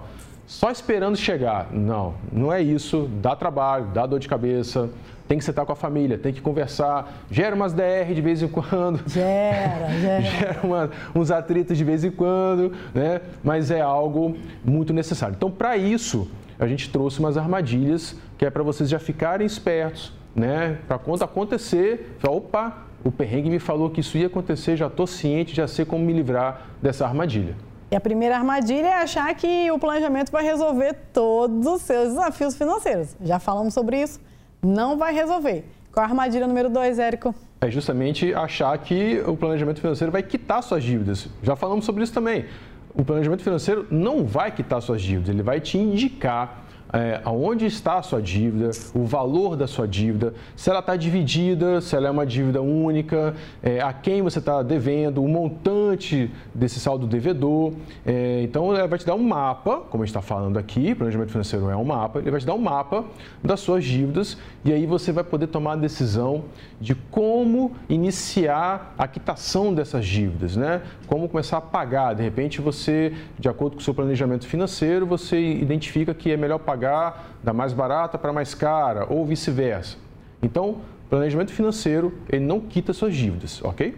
só 0.47 0.71
esperando 0.71 1.17
chegar. 1.17 1.67
Não, 1.71 2.13
não 2.31 2.51
é 2.51 2.61
isso. 2.61 3.09
Dá 3.21 3.35
trabalho, 3.35 3.87
dá 3.93 4.05
dor 4.05 4.19
de 4.19 4.27
cabeça. 4.27 4.89
Tem 5.27 5.37
que 5.37 5.43
sentar 5.43 5.65
com 5.65 5.73
a 5.73 5.75
família, 5.75 6.17
tem 6.17 6.31
que 6.31 6.39
conversar. 6.39 7.25
Gera 7.29 7.53
umas 7.53 7.73
DR 7.73 8.13
de 8.15 8.21
vez 8.21 8.41
em 8.41 8.47
quando. 8.47 9.01
Gera, 9.07 9.89
gera. 9.99 10.21
gera 10.23 10.59
uma, 10.63 10.89
uns 11.13 11.31
atritos 11.31 11.77
de 11.77 11.83
vez 11.83 12.05
em 12.05 12.11
quando, 12.11 12.71
né? 12.93 13.19
Mas 13.43 13.69
é 13.69 13.81
algo 13.81 14.37
muito 14.63 14.93
necessário. 14.93 15.35
Então, 15.35 15.51
para 15.51 15.75
isso, 15.75 16.29
a 16.57 16.65
gente 16.65 16.89
trouxe 16.89 17.19
umas 17.19 17.37
armadilhas 17.37 18.15
que 18.37 18.45
é 18.45 18.49
para 18.49 18.63
vocês 18.63 18.89
já 18.89 18.99
ficarem 18.99 19.45
espertos, 19.45 20.13
né? 20.33 20.77
Para 20.87 20.97
quando 20.97 21.23
acontecer, 21.23 22.17
opa, 22.25 22.86
o 23.07 23.11
perrengue 23.11 23.49
me 23.49 23.59
falou 23.59 23.89
que 23.89 24.01
isso 24.01 24.17
ia 24.17 24.27
acontecer, 24.27 24.75
já 24.75 24.87
estou 24.87 25.07
ciente, 25.07 25.55
já 25.55 25.65
sei 25.65 25.85
como 25.85 26.03
me 26.03 26.11
livrar 26.11 26.67
dessa 26.81 27.05
armadilha. 27.05 27.55
E 27.89 27.95
a 27.95 28.01
primeira 28.01 28.35
armadilha 28.35 28.87
é 28.87 28.93
achar 28.95 29.33
que 29.33 29.71
o 29.71 29.79
planejamento 29.79 30.29
vai 30.29 30.43
resolver 30.43 30.93
todos 31.13 31.65
os 31.65 31.81
seus 31.83 32.09
desafios 32.09 32.57
financeiros. 32.57 33.15
Já 33.23 33.39
falamos 33.39 33.73
sobre 33.73 34.01
isso, 34.01 34.19
não 34.61 34.97
vai 34.97 35.13
resolver. 35.13 35.63
Qual 35.93 36.05
a 36.05 36.09
armadilha 36.09 36.45
número 36.45 36.69
dois, 36.69 36.99
Érico? 36.99 37.33
É 37.61 37.71
justamente 37.71 38.33
achar 38.33 38.77
que 38.77 39.23
o 39.25 39.37
planejamento 39.37 39.79
financeiro 39.79 40.11
vai 40.11 40.21
quitar 40.21 40.61
suas 40.61 40.83
dívidas. 40.83 41.29
Já 41.41 41.55
falamos 41.55 41.85
sobre 41.85 42.03
isso 42.03 42.13
também. 42.13 42.45
O 42.93 43.05
planejamento 43.05 43.41
financeiro 43.41 43.87
não 43.89 44.25
vai 44.25 44.51
quitar 44.51 44.81
suas 44.81 45.01
dívidas, 45.01 45.29
ele 45.29 45.43
vai 45.43 45.61
te 45.61 45.77
indicar 45.77 46.65
é, 46.93 47.21
aonde 47.23 47.65
está 47.65 47.97
a 47.97 48.01
sua 48.01 48.21
dívida, 48.21 48.71
o 48.93 49.03
valor 49.03 49.55
da 49.55 49.67
sua 49.67 49.87
dívida, 49.87 50.33
se 50.55 50.69
ela 50.69 50.79
está 50.79 50.95
dividida, 50.95 51.81
se 51.81 51.95
ela 51.95 52.07
é 52.07 52.11
uma 52.11 52.25
dívida 52.25 52.61
única, 52.61 53.35
é, 53.61 53.81
a 53.81 53.91
quem 53.91 54.21
você 54.21 54.39
está 54.39 54.63
devendo, 54.63 55.23
o 55.23 55.27
montante 55.27 56.31
desse 56.53 56.79
saldo 56.79 57.05
devedor. 57.05 57.73
É, 58.05 58.41
então, 58.43 58.73
ela 58.75 58.87
vai 58.87 58.97
te 58.97 59.05
dar 59.05 59.15
um 59.15 59.23
mapa, 59.23 59.81
como 59.89 60.03
a 60.03 60.05
gente 60.05 60.15
está 60.15 60.21
falando 60.21 60.57
aqui, 60.57 60.95
planejamento 60.95 61.31
financeiro 61.31 61.69
é 61.69 61.75
um 61.75 61.83
mapa, 61.83 62.19
ele 62.19 62.31
vai 62.31 62.39
te 62.39 62.45
dar 62.45 62.53
um 62.53 62.59
mapa 62.59 63.05
das 63.43 63.59
suas 63.59 63.83
dívidas 63.83 64.37
e 64.63 64.71
aí 64.71 64.85
você 64.85 65.11
vai 65.11 65.23
poder 65.23 65.47
tomar 65.47 65.73
a 65.73 65.75
decisão 65.75 66.45
de 66.79 66.93
como 66.95 67.73
iniciar 67.89 68.93
a 68.97 69.07
quitação 69.07 69.73
dessas 69.73 70.05
dívidas, 70.05 70.55
né? 70.55 70.81
Como 71.07 71.27
começar 71.27 71.57
a 71.57 71.61
pagar. 71.61 72.13
De 72.13 72.23
repente, 72.23 72.61
você, 72.61 73.13
de 73.39 73.49
acordo 73.49 73.75
com 73.75 73.81
o 73.81 73.83
seu 73.83 73.93
planejamento 73.93 74.45
financeiro, 74.45 75.05
você 75.05 75.39
identifica 75.39 76.13
que 76.13 76.31
é 76.31 76.37
melhor 76.37 76.59
pagar 76.59 76.76
pagar 76.77 77.25
da 77.43 77.51
mais 77.51 77.73
barata 77.73 78.17
para 78.17 78.31
mais 78.31 78.53
cara 78.53 79.11
ou 79.11 79.25
vice-versa. 79.25 79.97
Então, 80.41 80.77
planejamento 81.09 81.51
financeiro, 81.51 82.13
ele 82.29 82.45
não 82.45 82.59
quita 82.59 82.93
suas 82.93 83.15
dívidas, 83.15 83.63
ok? 83.63 83.97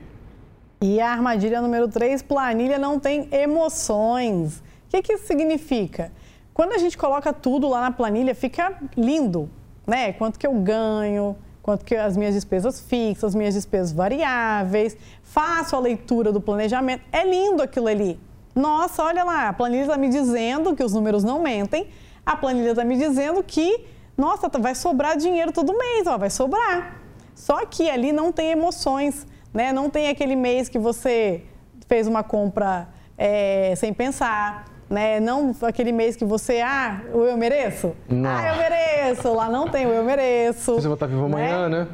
E 0.82 1.02
a 1.02 1.12
armadilha 1.12 1.62
número 1.62 1.90
3, 1.90 2.22
planilha 2.22 2.80
não 2.80 2.98
tem 2.98 3.28
emoções. 3.34 4.60
O 4.88 4.90
que, 4.90 5.02
que 5.02 5.14
isso 5.14 5.28
significa? 5.28 6.12
Quando 6.54 6.74
a 6.74 6.78
gente 6.78 6.98
coloca 6.98 7.34
tudo 7.34 7.68
lá 7.68 7.82
na 7.82 7.92
planilha, 7.92 8.34
fica 8.34 8.78
lindo, 8.96 9.50
né? 9.86 10.14
Quanto 10.14 10.40
que 10.40 10.48
eu 10.48 10.54
ganho, 10.54 11.36
quanto 11.62 11.84
que 11.84 11.96
as 11.96 12.16
minhas 12.16 12.34
despesas 12.34 12.80
fixas, 12.80 13.26
as 13.26 13.36
minhas 13.36 13.54
despesas 13.54 13.92
variáveis, 13.92 14.96
faço 15.22 15.76
a 15.76 15.80
leitura 15.80 16.32
do 16.32 16.40
planejamento. 16.40 17.04
É 17.12 17.26
lindo 17.26 17.62
aquilo 17.62 17.88
ali. 17.88 18.18
Nossa, 18.56 19.04
olha 19.04 19.24
lá, 19.24 19.50
a 19.50 19.54
planilha 19.54 19.82
está 19.82 19.98
me 19.98 20.10
dizendo 20.10 20.76
que 20.76 20.84
os 20.84 20.94
números 20.94 21.24
não 21.24 21.42
mentem, 21.42 21.88
a 22.30 22.36
planilha 22.36 22.70
está 22.70 22.84
me 22.86 22.96
dizendo 22.96 23.44
que, 23.44 23.86
nossa, 24.16 24.48
vai 24.60 24.76
sobrar 24.76 25.18
dinheiro 25.18 25.52
todo 25.52 25.76
mês, 25.76 26.06
ó, 26.06 26.16
vai 26.16 26.30
sobrar. 26.30 27.02
Só 27.34 27.66
que 27.66 27.90
ali 27.90 28.12
não 28.12 28.32
tem 28.32 28.52
emoções, 28.52 29.26
né? 29.52 29.74
Não 29.74 29.90
tem 29.90 30.10
aquele 30.10 30.36
mês 30.36 30.70
que 30.70 30.78
você 30.78 31.42
fez 31.88 32.06
uma 32.06 32.22
compra 32.22 32.88
é, 33.18 33.74
sem 33.76 33.92
pensar, 33.92 34.66
né? 34.88 35.20
Não 35.20 35.56
aquele 35.64 35.92
mês 35.92 36.16
que 36.16 36.24
você, 36.24 36.62
ah, 36.62 37.02
o 37.12 37.24
eu 37.24 37.36
mereço? 37.36 37.96
Não. 38.08 38.30
Ah, 38.30 38.50
eu 38.50 38.58
mereço. 38.58 39.34
Lá 39.34 39.50
não 39.50 39.68
tem 39.68 39.88
o 39.88 39.90
eu 39.90 40.04
mereço. 40.04 40.74
Não 40.74 40.82
sei 40.82 40.82
se 40.82 40.86
eu 40.86 40.90
vou 40.90 40.94
estar 40.94 41.08
vivo 41.08 41.28
né? 41.28 41.52
amanhã, 41.52 41.70
né? 41.70 41.88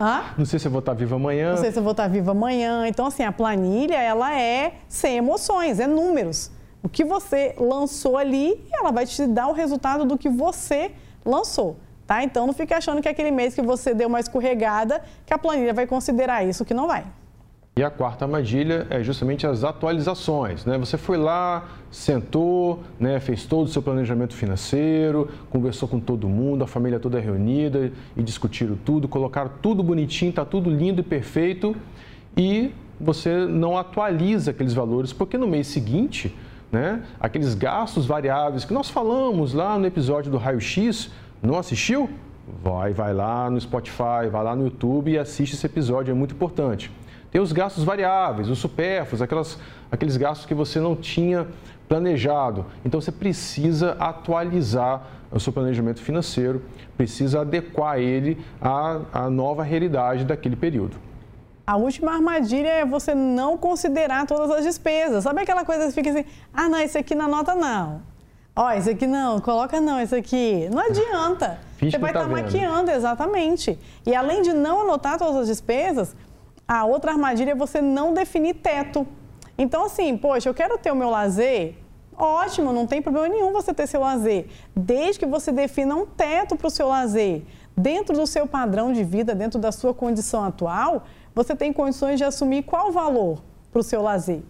Hã? 0.00 0.22
Não 0.38 0.44
sei 0.44 0.58
se 0.60 0.68
eu 0.68 0.70
vou 0.70 0.78
estar 0.78 0.92
vivo 0.94 1.16
amanhã. 1.16 1.50
Não 1.50 1.56
sei 1.56 1.72
se 1.72 1.78
eu 1.80 1.82
vou 1.82 1.90
estar 1.90 2.06
vivo 2.06 2.30
amanhã. 2.30 2.86
Então, 2.86 3.06
assim, 3.06 3.24
a 3.24 3.32
planilha, 3.32 4.00
ela 4.00 4.38
é 4.38 4.74
sem 4.88 5.16
emoções, 5.16 5.80
é 5.80 5.88
números 5.88 6.52
o 6.82 6.88
que 6.88 7.04
você 7.04 7.54
lançou 7.58 8.16
ali 8.16 8.60
ela 8.72 8.90
vai 8.90 9.06
te 9.06 9.26
dar 9.26 9.48
o 9.48 9.52
resultado 9.52 10.04
do 10.04 10.18
que 10.18 10.28
você 10.28 10.92
lançou. 11.24 11.76
Tá? 12.06 12.24
Então 12.24 12.46
não 12.46 12.52
fique 12.52 12.74
achando 12.74 13.00
que 13.00 13.08
aquele 13.08 13.30
mês 13.30 13.54
que 13.54 13.62
você 13.62 13.94
deu 13.94 14.08
uma 14.08 14.20
escorregada, 14.20 15.02
que 15.24 15.32
a 15.32 15.38
planilha 15.38 15.72
vai 15.72 15.86
considerar 15.86 16.44
isso, 16.44 16.64
que 16.64 16.74
não 16.74 16.88
vai. 16.88 17.06
E 17.74 17.82
a 17.82 17.88
quarta 17.88 18.26
armadilha 18.26 18.86
é 18.90 19.02
justamente 19.02 19.46
as 19.46 19.64
atualizações. 19.64 20.66
Né? 20.66 20.76
Você 20.76 20.98
foi 20.98 21.16
lá, 21.16 21.66
sentou, 21.90 22.80
né, 23.00 23.18
fez 23.18 23.46
todo 23.46 23.66
o 23.66 23.68
seu 23.68 23.80
planejamento 23.80 24.34
financeiro, 24.34 25.30
conversou 25.48 25.88
com 25.88 25.98
todo 25.98 26.28
mundo, 26.28 26.64
a 26.64 26.66
família 26.66 27.00
toda 27.00 27.18
reunida 27.18 27.90
e 28.14 28.22
discutiram 28.22 28.76
tudo, 28.84 29.08
colocaram 29.08 29.50
tudo 29.62 29.82
bonitinho, 29.82 30.30
está 30.30 30.44
tudo 30.44 30.68
lindo 30.68 31.00
e 31.00 31.02
perfeito 31.02 31.74
e 32.36 32.72
você 33.00 33.46
não 33.46 33.78
atualiza 33.78 34.50
aqueles 34.50 34.74
valores, 34.74 35.12
porque 35.14 35.38
no 35.38 35.46
mês 35.46 35.66
seguinte 35.66 36.36
né? 36.72 37.02
Aqueles 37.20 37.54
gastos 37.54 38.06
variáveis 38.06 38.64
que 38.64 38.72
nós 38.72 38.88
falamos 38.88 39.52
lá 39.52 39.78
no 39.78 39.86
episódio 39.86 40.32
do 40.32 40.38
Raio 40.38 40.60
X, 40.60 41.10
não 41.42 41.58
assistiu? 41.58 42.08
Vai, 42.62 42.92
vai 42.94 43.12
lá 43.12 43.50
no 43.50 43.60
Spotify, 43.60 44.26
vai 44.30 44.42
lá 44.42 44.56
no 44.56 44.64
YouTube 44.64 45.12
e 45.12 45.18
assiste 45.18 45.52
esse 45.52 45.66
episódio, 45.66 46.10
é 46.10 46.14
muito 46.14 46.34
importante. 46.34 46.90
Tem 47.30 47.40
os 47.40 47.52
gastos 47.52 47.84
variáveis, 47.84 48.48
os 48.48 48.58
supérfluos, 48.58 49.22
aquelas, 49.22 49.58
aqueles 49.90 50.16
gastos 50.16 50.46
que 50.46 50.54
você 50.54 50.80
não 50.80 50.96
tinha 50.96 51.46
planejado. 51.88 52.64
Então 52.84 53.00
você 53.00 53.12
precisa 53.12 53.92
atualizar 53.98 55.06
o 55.30 55.38
seu 55.38 55.52
planejamento 55.52 56.00
financeiro, 56.00 56.62
precisa 56.96 57.40
adequar 57.40 57.98
ele 57.98 58.38
à, 58.60 59.00
à 59.12 59.30
nova 59.30 59.62
realidade 59.62 60.24
daquele 60.24 60.56
período. 60.56 60.96
A 61.66 61.76
última 61.76 62.12
armadilha 62.12 62.68
é 62.68 62.84
você 62.84 63.14
não 63.14 63.56
considerar 63.56 64.26
todas 64.26 64.50
as 64.50 64.64
despesas. 64.64 65.24
Sabe 65.24 65.42
aquela 65.42 65.64
coisa 65.64 65.86
que 65.86 65.92
fica 65.92 66.10
assim, 66.10 66.24
ah, 66.52 66.68
não, 66.68 66.78
esse 66.78 66.98
aqui 66.98 67.14
na 67.14 67.28
nota 67.28 67.54
não. 67.54 68.02
Ó, 68.54 68.70
esse 68.72 68.90
aqui 68.90 69.06
não, 69.06 69.40
coloca 69.40 69.80
não, 69.80 70.00
esse 70.00 70.14
aqui. 70.14 70.68
Não 70.70 70.80
adianta. 70.80 71.58
você 71.78 71.96
vai 71.98 72.10
estar 72.10 72.20
tá, 72.20 72.26
tá 72.26 72.32
maquiando, 72.32 72.90
exatamente. 72.90 73.78
E 74.04 74.14
além 74.14 74.42
de 74.42 74.52
não 74.52 74.82
anotar 74.82 75.18
todas 75.18 75.36
as 75.36 75.46
despesas, 75.46 76.14
a 76.66 76.84
outra 76.84 77.12
armadilha 77.12 77.52
é 77.52 77.54
você 77.54 77.80
não 77.80 78.12
definir 78.12 78.54
teto. 78.54 79.06
Então, 79.56 79.86
assim, 79.86 80.16
poxa, 80.16 80.48
eu 80.48 80.54
quero 80.54 80.76
ter 80.78 80.90
o 80.90 80.96
meu 80.96 81.10
lazer, 81.10 81.76
ótimo, 82.16 82.72
não 82.72 82.86
tem 82.86 83.00
problema 83.00 83.28
nenhum 83.28 83.52
você 83.52 83.72
ter 83.72 83.86
seu 83.86 84.00
lazer, 84.00 84.46
desde 84.74 85.18
que 85.20 85.26
você 85.26 85.52
defina 85.52 85.94
um 85.94 86.06
teto 86.06 86.56
para 86.56 86.66
o 86.66 86.70
seu 86.70 86.88
lazer. 86.88 87.42
Dentro 87.76 88.14
do 88.14 88.26
seu 88.26 88.46
padrão 88.46 88.92
de 88.92 89.02
vida, 89.02 89.34
dentro 89.34 89.58
da 89.58 89.72
sua 89.72 89.94
condição 89.94 90.44
atual, 90.44 91.04
você 91.34 91.54
tem 91.54 91.72
condições 91.72 92.18
de 92.18 92.24
assumir 92.24 92.62
qual 92.62 92.92
valor 92.92 93.42
para 93.70 93.80
o 93.80 93.82
seu 93.82 94.02
lazer. 94.02 94.42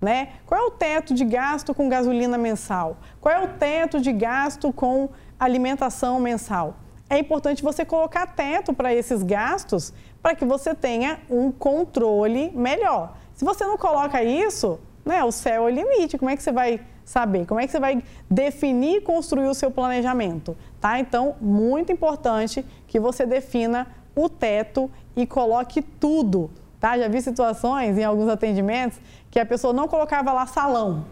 Né? 0.00 0.28
Qual 0.46 0.60
é 0.60 0.64
o 0.64 0.70
teto 0.70 1.12
de 1.12 1.24
gasto 1.24 1.74
com 1.74 1.88
gasolina 1.88 2.38
mensal? 2.38 2.98
Qual 3.20 3.34
é 3.34 3.44
o 3.44 3.48
teto 3.48 4.00
de 4.00 4.12
gasto 4.12 4.72
com 4.72 5.08
alimentação 5.38 6.20
mensal? 6.20 6.76
É 7.10 7.18
importante 7.18 7.62
você 7.62 7.84
colocar 7.84 8.26
teto 8.26 8.72
para 8.72 8.94
esses 8.94 9.22
gastos 9.22 9.92
para 10.22 10.36
que 10.36 10.44
você 10.44 10.74
tenha 10.74 11.18
um 11.28 11.50
controle 11.50 12.50
melhor. 12.54 13.16
Se 13.34 13.44
você 13.44 13.64
não 13.64 13.78
coloca 13.78 14.22
isso, 14.22 14.78
né, 15.04 15.24
o 15.24 15.32
céu 15.32 15.66
é 15.66 15.72
o 15.72 15.74
limite. 15.74 16.18
Como 16.18 16.30
é 16.30 16.36
que 16.36 16.42
você 16.42 16.52
vai 16.52 16.80
saber? 17.04 17.46
Como 17.46 17.58
é 17.58 17.66
que 17.66 17.72
você 17.72 17.80
vai 17.80 18.02
definir 18.30 18.96
e 18.96 19.00
construir 19.00 19.46
o 19.46 19.54
seu 19.54 19.70
planejamento? 19.70 20.56
Tá? 20.80 21.00
Então, 21.00 21.34
muito 21.40 21.90
importante 21.90 22.64
que 22.86 23.00
você 23.00 23.24
defina 23.24 23.86
o 24.24 24.28
teto 24.28 24.90
e 25.16 25.26
coloque 25.26 25.82
tudo. 25.82 26.50
Tá? 26.80 26.96
Já 26.98 27.08
vi 27.08 27.20
situações 27.20 27.98
em 27.98 28.04
alguns 28.04 28.28
atendimentos 28.28 28.98
que 29.30 29.38
a 29.38 29.46
pessoa 29.46 29.72
não 29.72 29.88
colocava 29.88 30.32
lá 30.32 30.46
salão. 30.46 31.04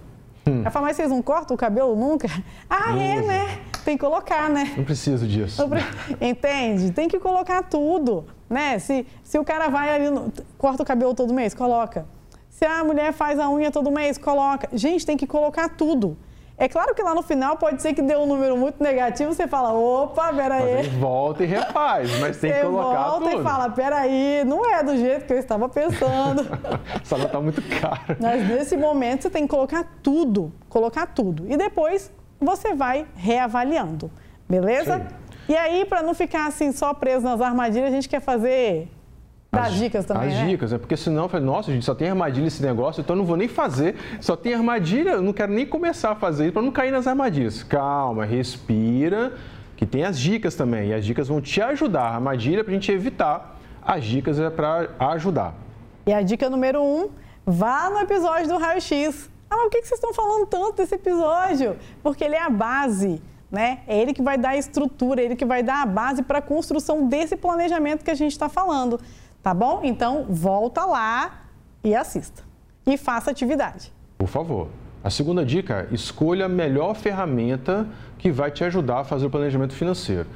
Hum. 0.46 0.60
Ela 0.60 0.70
fala, 0.70 0.86
mas 0.86 0.96
vocês 0.96 1.10
não 1.10 1.20
cortam 1.20 1.54
o 1.54 1.58
cabelo 1.58 1.96
nunca? 1.96 2.28
Ah, 2.68 2.92
não 2.92 3.00
é, 3.00 3.22
né? 3.22 3.58
Tem 3.84 3.96
que 3.96 4.04
colocar, 4.04 4.50
né? 4.50 4.74
Não 4.76 4.84
preciso 4.84 5.26
disso. 5.26 5.62
Entende? 6.20 6.90
Tem 6.90 7.08
que 7.08 7.18
colocar 7.18 7.62
tudo. 7.62 8.24
Né? 8.50 8.78
Se, 8.78 9.06
se 9.22 9.38
o 9.38 9.44
cara 9.44 9.68
vai 9.68 9.94
ali, 9.94 10.10
no... 10.10 10.32
corta 10.58 10.82
o 10.82 10.86
cabelo 10.86 11.14
todo 11.14 11.32
mês, 11.32 11.54
coloca. 11.54 12.06
Se 12.50 12.64
a 12.64 12.82
mulher 12.82 13.12
faz 13.12 13.38
a 13.38 13.48
unha 13.50 13.70
todo 13.70 13.90
mês, 13.90 14.18
coloca. 14.18 14.68
Gente, 14.72 15.06
tem 15.06 15.16
que 15.16 15.26
colocar 15.26 15.68
tudo. 15.68 16.16
É 16.58 16.68
claro 16.68 16.94
que 16.94 17.02
lá 17.02 17.14
no 17.14 17.22
final 17.22 17.56
pode 17.58 17.82
ser 17.82 17.92
que 17.92 18.00
dê 18.00 18.16
um 18.16 18.26
número 18.26 18.56
muito 18.56 18.82
negativo, 18.82 19.34
você 19.34 19.46
fala, 19.46 19.74
opa, 19.74 20.32
peraí. 20.32 20.76
Mas 20.76 20.86
volta 20.94 21.44
e 21.44 21.46
refaz, 21.46 22.18
mas 22.18 22.38
tem 22.38 22.50
que 22.50 22.60
colocar 22.60 23.10
volta 23.10 23.12
tudo. 23.12 23.20
volta 23.24 23.40
e 23.40 23.42
fala, 23.42 23.68
peraí, 23.70 24.44
não 24.46 24.64
é 24.64 24.82
do 24.82 24.96
jeito 24.96 25.26
que 25.26 25.34
eu 25.34 25.38
estava 25.38 25.68
pensando. 25.68 26.46
Essa 27.02 27.18
nota 27.18 27.30
tá 27.30 27.40
muito 27.40 27.60
cara. 27.80 28.16
Mas 28.18 28.48
nesse 28.48 28.74
momento 28.74 29.22
você 29.22 29.30
tem 29.30 29.42
que 29.42 29.50
colocar 29.50 29.84
tudo, 30.02 30.50
colocar 30.70 31.06
tudo. 31.08 31.44
E 31.46 31.58
depois 31.58 32.10
você 32.40 32.74
vai 32.74 33.06
reavaliando, 33.14 34.10
beleza? 34.48 34.98
Sim. 34.98 35.26
E 35.48 35.56
aí, 35.56 35.84
para 35.84 36.02
não 36.02 36.14
ficar 36.14 36.46
assim 36.46 36.72
só 36.72 36.92
preso 36.94 37.22
nas 37.24 37.40
armadilhas, 37.40 37.88
a 37.88 37.92
gente 37.92 38.08
quer 38.08 38.20
fazer 38.20 38.88
Dá 39.56 39.66
as, 39.68 39.74
dicas 39.74 40.04
também, 40.04 40.28
As 40.28 40.34
né? 40.34 40.46
dicas, 40.46 40.72
é 40.72 40.78
porque 40.78 40.96
senão, 40.96 41.24
eu 41.24 41.28
falei, 41.28 41.46
nossa, 41.46 41.72
gente, 41.72 41.84
só 41.84 41.94
tem 41.94 42.08
armadilha 42.08 42.46
esse 42.46 42.62
negócio, 42.62 43.00
então 43.00 43.14
eu 43.14 43.18
não 43.18 43.24
vou 43.24 43.36
nem 43.36 43.48
fazer. 43.48 43.96
Só 44.20 44.36
tem 44.36 44.54
armadilha, 44.54 45.10
eu 45.10 45.22
não 45.22 45.32
quero 45.32 45.52
nem 45.52 45.66
começar 45.66 46.12
a 46.12 46.14
fazer 46.14 46.44
isso 46.44 46.52
para 46.52 46.62
não 46.62 46.70
cair 46.70 46.90
nas 46.90 47.06
armadilhas. 47.06 47.62
Calma, 47.62 48.24
respira, 48.24 49.32
que 49.76 49.84
tem 49.84 50.04
as 50.04 50.18
dicas 50.18 50.54
também. 50.54 50.88
E 50.88 50.94
as 50.94 51.04
dicas 51.04 51.28
vão 51.28 51.40
te 51.40 51.60
ajudar. 51.60 52.04
A 52.04 52.14
armadilha 52.14 52.60
é 52.60 52.62
para 52.62 52.72
a 52.72 52.74
gente 52.74 52.90
evitar, 52.92 53.58
as 53.82 54.04
dicas 54.04 54.38
é 54.38 54.50
para 54.50 54.88
ajudar. 54.98 55.54
E 56.06 56.12
a 56.12 56.22
dica 56.22 56.48
número 56.48 56.82
um, 56.82 57.10
vá 57.44 57.90
no 57.90 57.98
episódio 57.98 58.48
do 58.48 58.58
Raio 58.58 58.80
X. 58.80 59.30
Ah, 59.50 59.56
mas 59.56 59.64
por 59.64 59.70
que 59.70 59.86
vocês 59.86 59.98
estão 59.98 60.12
falando 60.12 60.46
tanto 60.46 60.76
desse 60.76 60.94
episódio? 60.94 61.76
Porque 62.02 62.24
ele 62.24 62.34
é 62.34 62.42
a 62.42 62.50
base. 62.50 63.22
Né? 63.50 63.78
É 63.86 64.00
ele 64.00 64.12
que 64.12 64.22
vai 64.22 64.36
dar 64.36 64.50
a 64.50 64.56
estrutura, 64.56 65.22
é 65.22 65.24
ele 65.24 65.36
que 65.36 65.44
vai 65.44 65.62
dar 65.62 65.82
a 65.82 65.86
base 65.86 66.22
para 66.22 66.38
a 66.38 66.42
construção 66.42 67.06
desse 67.06 67.36
planejamento 67.36 68.04
que 68.04 68.10
a 68.10 68.14
gente 68.14 68.32
está 68.32 68.48
falando. 68.48 69.00
Tá 69.46 69.54
bom? 69.54 69.82
Então, 69.84 70.26
volta 70.28 70.84
lá 70.84 71.44
e 71.84 71.94
assista. 71.94 72.42
E 72.84 72.96
faça 72.96 73.30
atividade. 73.30 73.92
Por 74.18 74.26
favor. 74.26 74.66
A 75.04 75.08
segunda 75.08 75.44
dica 75.44 75.86
escolha 75.92 76.46
a 76.46 76.48
melhor 76.48 76.96
ferramenta 76.96 77.86
que 78.18 78.32
vai 78.32 78.50
te 78.50 78.64
ajudar 78.64 78.98
a 78.98 79.04
fazer 79.04 79.26
o 79.26 79.30
planejamento 79.30 79.72
financeiro. 79.72 80.26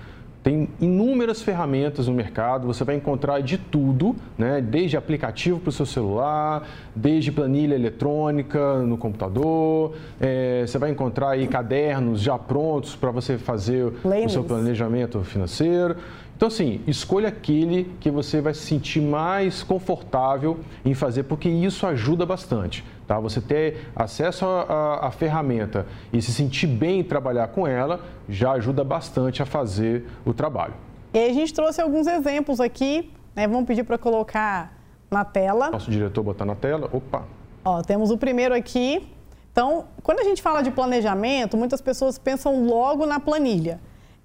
Tem 0.44 0.68
inúmeras 0.80 1.42
ferramentas 1.42 2.06
no 2.06 2.14
mercado, 2.14 2.68
você 2.68 2.84
vai 2.84 2.94
encontrar 2.94 3.40
de 3.40 3.58
tudo, 3.58 4.14
né? 4.38 4.60
desde 4.60 4.96
aplicativo 4.96 5.58
para 5.58 5.70
o 5.70 5.72
seu 5.72 5.84
celular, 5.84 6.66
desde 6.94 7.32
planilha 7.32 7.74
eletrônica 7.74 8.78
no 8.78 8.96
computador, 8.96 9.96
é, 10.20 10.64
você 10.64 10.78
vai 10.78 10.88
encontrar 10.88 11.30
aí 11.30 11.48
cadernos 11.48 12.22
já 12.22 12.38
prontos 12.38 12.94
para 12.94 13.10
você 13.10 13.36
fazer 13.36 13.92
o 14.04 14.28
seu 14.28 14.44
planejamento 14.44 15.20
financeiro. 15.24 15.96
Então, 16.40 16.46
assim, 16.46 16.80
escolha 16.86 17.28
aquele 17.28 17.94
que 18.00 18.10
você 18.10 18.40
vai 18.40 18.54
se 18.54 18.62
sentir 18.62 19.02
mais 19.02 19.62
confortável 19.62 20.60
em 20.82 20.94
fazer, 20.94 21.24
porque 21.24 21.50
isso 21.50 21.86
ajuda 21.86 22.24
bastante. 22.24 22.82
Tá? 23.06 23.20
Você 23.20 23.42
ter 23.42 23.90
acesso 23.94 24.46
à 24.46 25.10
ferramenta 25.10 25.86
e 26.10 26.22
se 26.22 26.32
sentir 26.32 26.66
bem 26.66 27.00
em 27.00 27.04
trabalhar 27.04 27.48
com 27.48 27.66
ela 27.66 28.00
já 28.26 28.52
ajuda 28.52 28.82
bastante 28.82 29.42
a 29.42 29.44
fazer 29.44 30.06
o 30.24 30.32
trabalho. 30.32 30.72
E 31.12 31.18
aí 31.18 31.30
a 31.30 31.34
gente 31.34 31.52
trouxe 31.52 31.78
alguns 31.82 32.06
exemplos 32.06 32.58
aqui, 32.58 33.12
né? 33.36 33.46
Vamos 33.46 33.66
pedir 33.66 33.84
para 33.84 33.98
colocar 33.98 34.72
na 35.10 35.26
tela. 35.26 35.70
Nosso 35.70 35.90
diretor 35.90 36.22
botar 36.22 36.46
na 36.46 36.54
tela. 36.54 36.88
Opa! 36.90 37.24
Ó, 37.62 37.82
temos 37.82 38.10
o 38.10 38.16
primeiro 38.16 38.54
aqui. 38.54 39.06
Então, 39.52 39.84
quando 40.02 40.20
a 40.20 40.24
gente 40.24 40.40
fala 40.40 40.62
de 40.62 40.70
planejamento, 40.70 41.54
muitas 41.54 41.82
pessoas 41.82 42.18
pensam 42.18 42.64
logo 42.64 43.04
na 43.04 43.20
planilha. 43.20 43.78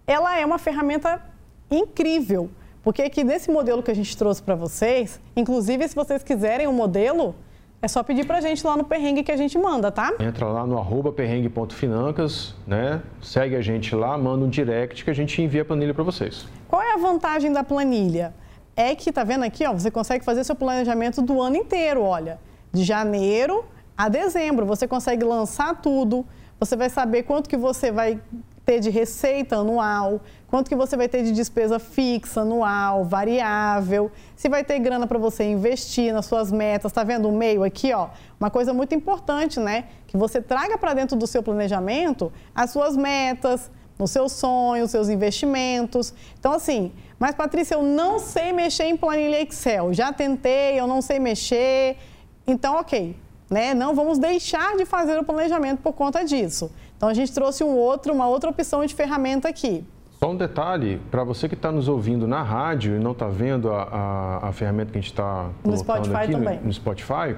Ela 0.08 0.40
é 0.40 0.46
uma 0.46 0.58
ferramenta 0.58 1.35
incrível. 1.70 2.50
Porque 2.84 3.02
aqui 3.02 3.24
nesse 3.24 3.50
modelo 3.50 3.82
que 3.82 3.90
a 3.90 3.96
gente 3.96 4.16
trouxe 4.16 4.42
para 4.42 4.56
vocês, 4.56 5.20
inclusive 5.36 5.88
se 5.88 5.96
vocês 5.96 6.24
quiserem 6.24 6.68
o 6.68 6.70
um 6.70 6.74
modelo, 6.74 7.34
é 7.82 7.88
só 7.88 8.02
pedir 8.04 8.26
para 8.26 8.38
a 8.38 8.42
gente 8.42 8.66
lá 8.66 8.76
no 8.78 8.84
perrengue 8.84 9.24
que 9.24 9.32
a 9.32 9.38
gente 9.38 9.58
manda, 9.58 9.92
tá? 9.92 10.14
Entra 10.20 10.48
lá 10.48 10.66
no 10.66 10.78
arroba 10.78 11.12
perrengue.financas, 11.12 12.56
né? 12.66 13.02
Segue 13.22 13.56
a 13.56 13.62
gente 13.62 13.96
lá, 13.96 14.18
manda 14.18 14.46
um 14.46 14.50
direct 14.50 15.04
que 15.04 15.10
a 15.10 15.14
gente 15.14 15.42
envia 15.42 15.62
a 15.62 15.66
planilha 15.66 15.94
para 15.94 16.04
vocês. 16.04 16.48
Qual 16.68 16.82
é 16.82 16.94
a 16.94 16.98
vantagem 16.98 17.52
da 17.52 17.64
planilha? 17.64 18.34
É 18.76 18.94
que, 18.94 19.12
tá 19.12 19.24
vendo 19.24 19.44
aqui, 19.44 19.66
ó, 19.66 19.74
você 19.74 19.90
consegue 19.90 20.26
fazer 20.26 20.44
seu 20.44 20.56
planejamento 20.56 21.22
do 21.22 21.42
ano 21.42 21.56
inteiro, 21.56 22.02
olha. 22.02 22.40
De 22.74 22.84
janeiro 22.84 23.64
a 23.98 24.10
dezembro, 24.10 24.66
você 24.66 24.88
consegue 24.88 25.24
lançar 25.24 25.82
tudo, 25.82 26.26
você 26.60 26.76
vai 26.76 26.90
saber 26.90 27.24
quanto 27.24 27.50
que 27.50 27.56
você 27.56 27.92
vai 27.92 28.20
ter 28.66 28.80
de 28.80 28.90
receita 28.90 29.58
anual, 29.58 30.22
quanto 30.48 30.68
que 30.68 30.76
você 30.76 30.98
vai 30.98 31.08
ter 31.08 31.24
de 31.24 31.32
despesa 31.32 31.78
fixa, 31.78 32.42
anual, 32.42 33.06
variável, 33.06 34.12
se 34.36 34.50
vai 34.50 34.64
ter 34.64 34.80
grana 34.80 35.06
para 35.06 35.20
você 35.20 35.44
investir 35.44 36.12
nas 36.12 36.26
suas 36.26 36.52
metas. 36.52 36.92
Está 36.92 37.04
vendo 37.04 37.30
o 37.30 37.32
meio 37.32 37.64
aqui, 37.64 37.94
ó? 37.94 38.10
Uma 38.40 38.50
coisa 38.50 38.74
muito 38.74 38.96
importante, 38.96 39.60
né? 39.60 39.86
Que 40.08 40.18
você 40.18 40.42
traga 40.42 40.78
para 40.78 40.94
dentro 40.94 41.16
do 41.16 41.28
seu 41.28 41.44
planejamento 41.44 42.34
as 42.56 42.72
suas 42.72 42.98
metas, 42.98 43.70
os 44.00 44.12
seus 44.12 44.32
sonhos, 44.32 44.86
os 44.86 44.92
seus 44.92 45.10
investimentos. 45.10 46.14
Então, 46.40 46.52
assim, 46.52 46.92
mas 47.20 47.36
Patrícia, 47.36 47.76
eu 47.76 47.84
não 47.84 48.20
sei 48.20 48.52
mexer 48.52 48.86
em 48.86 48.98
planilha 48.98 49.42
Excel. 49.42 49.94
Já 49.94 50.12
tentei, 50.12 50.80
eu 50.80 50.88
não 50.88 51.02
sei 51.02 51.20
mexer. 51.20 51.98
Então, 52.46 52.76
ok, 52.76 53.16
né? 53.50 53.74
Não 53.74 53.94
vamos 53.96 54.18
deixar 54.18 54.76
de 54.76 54.86
fazer 54.86 55.18
o 55.18 55.24
planejamento 55.24 55.82
por 55.82 55.94
conta 55.94 56.24
disso. 56.24 56.72
Então 56.98 57.10
a 57.10 57.14
gente 57.14 57.34
trouxe 57.34 57.64
um 57.64 57.76
outro, 57.76 58.14
uma 58.14 58.28
outra 58.28 58.50
opção 58.50 58.86
de 58.86 58.94
ferramenta 58.94 59.50
aqui. 59.50 59.84
Só 60.20 60.32
um 60.32 60.36
detalhe, 60.36 61.02
para 61.12 61.24
você 61.24 61.50
que 61.50 61.56
está 61.56 61.72
nos 61.72 61.88
ouvindo 61.88 62.26
na 62.28 62.42
rádio 62.42 62.96
e 62.96 63.00
não 63.00 63.12
está 63.12 63.28
vendo 63.28 63.70
a, 63.72 63.84
a, 63.84 64.50
a, 64.50 64.52
ferramenta 64.54 64.92
que 64.92 64.98
a 64.98 65.02
gente 65.02 65.12
está 65.12 65.50
colocando 65.62 66.16
aqui 66.16 66.32
no, 66.32 66.62
no, 66.64 66.74
Spotify, 66.74 67.36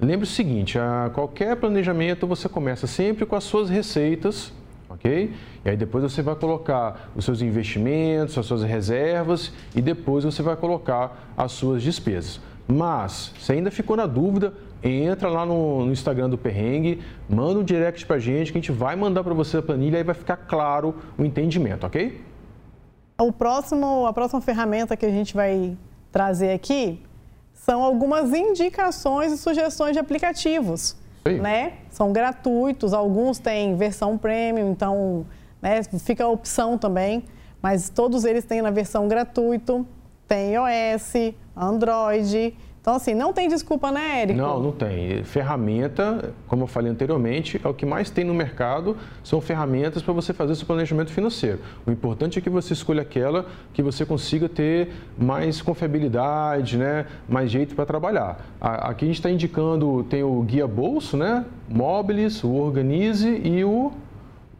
lembre 0.00 0.24
o 0.24 0.30
seguinte, 0.30 0.76
a 0.78 1.10
qualquer 1.14 1.56
planejamento 1.56 2.26
você 2.26 2.48
começa 2.48 2.86
sempre 2.88 3.24
com 3.24 3.36
as 3.36 3.44
suas 3.44 3.70
receitas, 3.70 4.52
ok? 4.90 5.32
E 5.64 5.70
aí 5.70 5.76
depois 5.76 6.02
você 6.02 6.20
vai 6.20 6.34
colocar 6.34 7.10
os 7.14 7.24
seus 7.24 7.40
investimentos, 7.40 8.36
as 8.36 8.44
suas 8.44 8.64
reservas 8.64 9.52
e 9.74 9.80
depois 9.80 10.24
você 10.24 10.42
vai 10.42 10.56
colocar 10.56 11.32
as 11.36 11.52
suas 11.52 11.80
despesas. 11.80 12.40
Mas, 12.66 13.32
se 13.38 13.52
ainda 13.52 13.70
ficou 13.70 13.96
na 13.96 14.06
dúvida, 14.06 14.52
entra 14.90 15.28
lá 15.28 15.44
no, 15.44 15.84
no 15.84 15.92
Instagram 15.92 16.30
do 16.30 16.38
Perrengue, 16.38 17.02
manda 17.28 17.58
um 17.58 17.64
direct 17.64 18.04
pra 18.06 18.18
gente 18.18 18.52
que 18.52 18.58
a 18.58 18.60
gente 18.60 18.72
vai 18.72 18.94
mandar 18.96 19.24
para 19.24 19.34
você 19.34 19.58
a 19.58 19.62
planilha 19.62 19.98
e 19.98 20.04
vai 20.04 20.14
ficar 20.14 20.36
claro 20.36 20.94
o 21.18 21.24
entendimento, 21.24 21.86
ok? 21.86 22.20
O 23.18 23.32
próximo, 23.32 24.06
a 24.06 24.12
próxima 24.12 24.40
ferramenta 24.40 24.96
que 24.96 25.06
a 25.06 25.10
gente 25.10 25.34
vai 25.34 25.76
trazer 26.12 26.52
aqui 26.52 27.02
são 27.54 27.82
algumas 27.82 28.32
indicações 28.32 29.32
e 29.32 29.38
sugestões 29.38 29.92
de 29.92 29.98
aplicativos. 29.98 30.96
Sim. 31.26 31.40
Né? 31.40 31.72
São 31.90 32.12
gratuitos, 32.12 32.92
alguns 32.92 33.38
têm 33.38 33.74
versão 33.74 34.16
premium, 34.16 34.70
então 34.70 35.26
né, 35.60 35.82
fica 35.98 36.24
a 36.24 36.28
opção 36.28 36.78
também, 36.78 37.24
mas 37.60 37.88
todos 37.88 38.24
eles 38.24 38.44
têm 38.44 38.62
na 38.62 38.70
versão 38.70 39.08
gratuito, 39.08 39.84
tem 40.28 40.54
iOS, 40.54 41.34
Android, 41.56 42.54
então, 42.86 42.94
assim, 42.94 43.14
não 43.14 43.32
tem 43.32 43.48
desculpa, 43.48 43.90
né, 43.90 44.22
Érico? 44.22 44.38
Não, 44.38 44.62
não 44.62 44.70
tem. 44.70 45.24
Ferramenta, 45.24 46.32
como 46.46 46.62
eu 46.62 46.66
falei 46.68 46.88
anteriormente, 46.88 47.60
é 47.64 47.66
o 47.66 47.74
que 47.74 47.84
mais 47.84 48.10
tem 48.10 48.24
no 48.24 48.32
mercado, 48.32 48.96
são 49.24 49.40
ferramentas 49.40 50.04
para 50.04 50.14
você 50.14 50.32
fazer 50.32 50.54
seu 50.54 50.68
planejamento 50.68 51.10
financeiro. 51.10 51.58
O 51.84 51.90
importante 51.90 52.38
é 52.38 52.40
que 52.40 52.48
você 52.48 52.74
escolha 52.74 53.02
aquela 53.02 53.46
que 53.72 53.82
você 53.82 54.06
consiga 54.06 54.48
ter 54.48 54.92
mais 55.18 55.60
confiabilidade, 55.60 56.78
né, 56.78 57.06
mais 57.28 57.50
jeito 57.50 57.74
para 57.74 57.84
trabalhar. 57.84 58.38
Aqui 58.60 59.04
a 59.04 59.08
gente 59.08 59.16
está 59.16 59.32
indicando, 59.32 60.04
tem 60.04 60.22
o 60.22 60.40
Guia 60.42 60.68
Bolso, 60.68 61.16
né, 61.16 61.44
Móveis, 61.68 62.44
o 62.44 62.52
Organize 62.52 63.28
e 63.42 63.64
o, 63.64 63.90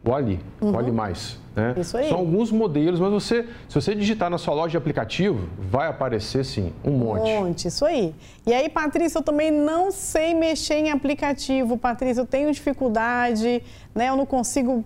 o 0.05 0.13
Ali, 0.13 0.41
uhum. 0.61 0.73
o 0.73 0.79
Ali 0.81 0.91
Mais. 0.91 1.46
Né? 1.57 1.75
Isso 1.79 1.97
aí. 1.97 2.11
São 2.11 2.19
alguns 2.19 2.53
modelos, 2.53 3.01
mas 3.01 3.11
você, 3.11 3.49
se 3.67 3.75
você 3.75 3.95
digitar 3.95 4.29
na 4.29 4.37
sua 4.37 4.53
loja 4.53 4.73
de 4.73 4.77
aplicativo, 4.77 5.49
vai 5.59 5.89
aparecer 5.89 6.45
sim, 6.45 6.71
um 6.85 6.91
monte. 6.91 7.31
Um 7.31 7.45
monte, 7.47 7.69
isso 7.69 7.83
aí. 7.87 8.15
E 8.47 8.53
aí, 8.53 8.69
Patrícia, 8.69 9.19
eu 9.19 9.23
também 9.23 9.51
não 9.51 9.91
sei 9.91 10.35
mexer 10.35 10.75
em 10.75 10.91
aplicativo, 10.91 11.79
Patrícia, 11.79 12.21
eu 12.21 12.27
tenho 12.27 12.53
dificuldade, 12.53 13.63
né? 13.95 14.11
Eu 14.11 14.17
não 14.17 14.27
consigo, 14.27 14.85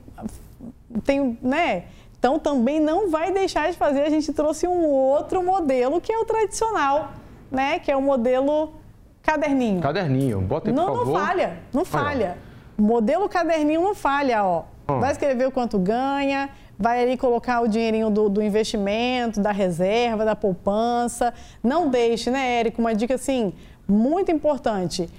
tenho, 1.05 1.37
né? 1.43 1.87
Então 2.17 2.39
também 2.39 2.79
não 2.79 3.11
vai 3.11 3.33
deixar 3.33 3.69
de 3.69 3.77
fazer. 3.77 4.03
A 4.03 4.11
gente 4.11 4.33
trouxe 4.33 4.69
um 4.69 4.87
outro 4.87 5.43
modelo 5.43 6.01
que 6.01 6.13
é 6.13 6.19
o 6.19 6.25
tradicional, 6.25 7.15
né? 7.51 7.81
Que 7.81 7.91
é 7.91 7.97
o 7.97 8.03
modelo 8.03 8.75
caderninho. 9.23 9.81
Caderninho, 9.81 10.41
bota 10.41 10.71
aí, 10.71 10.75
não, 10.75 10.87
por 10.87 10.99
favor. 10.99 11.13
Não 11.13 11.21
falha, 11.21 11.59
não 11.73 11.85
falha. 11.85 12.39
Modelo 12.79 13.29
caderninho 13.29 13.83
não 13.83 13.95
falha, 13.95 14.45
ó. 14.45 14.65
Vai 14.87 15.13
escrever 15.13 15.47
o 15.47 15.53
quanto 15.53 15.79
ganha, 15.79 16.51
vai 16.81 17.03
ali 17.03 17.19
colocar 17.19 17.61
o 17.61 17.69
dinheirinho 17.69 18.09
do, 18.09 18.31
do, 18.31 18.43
investimento, 18.43 19.39
da 19.39 19.53
reserva, 19.53 20.25
da 20.25 20.35
poupança. 20.35 21.35
Não 21.63 21.91
deixe, 21.91 22.31
né, 22.31 22.59
Érico? 22.59 22.81
Uma 22.81 22.95
dica 22.95 23.17
assim, 23.17 23.53
muito 23.87 24.33
importante. 24.33 25.11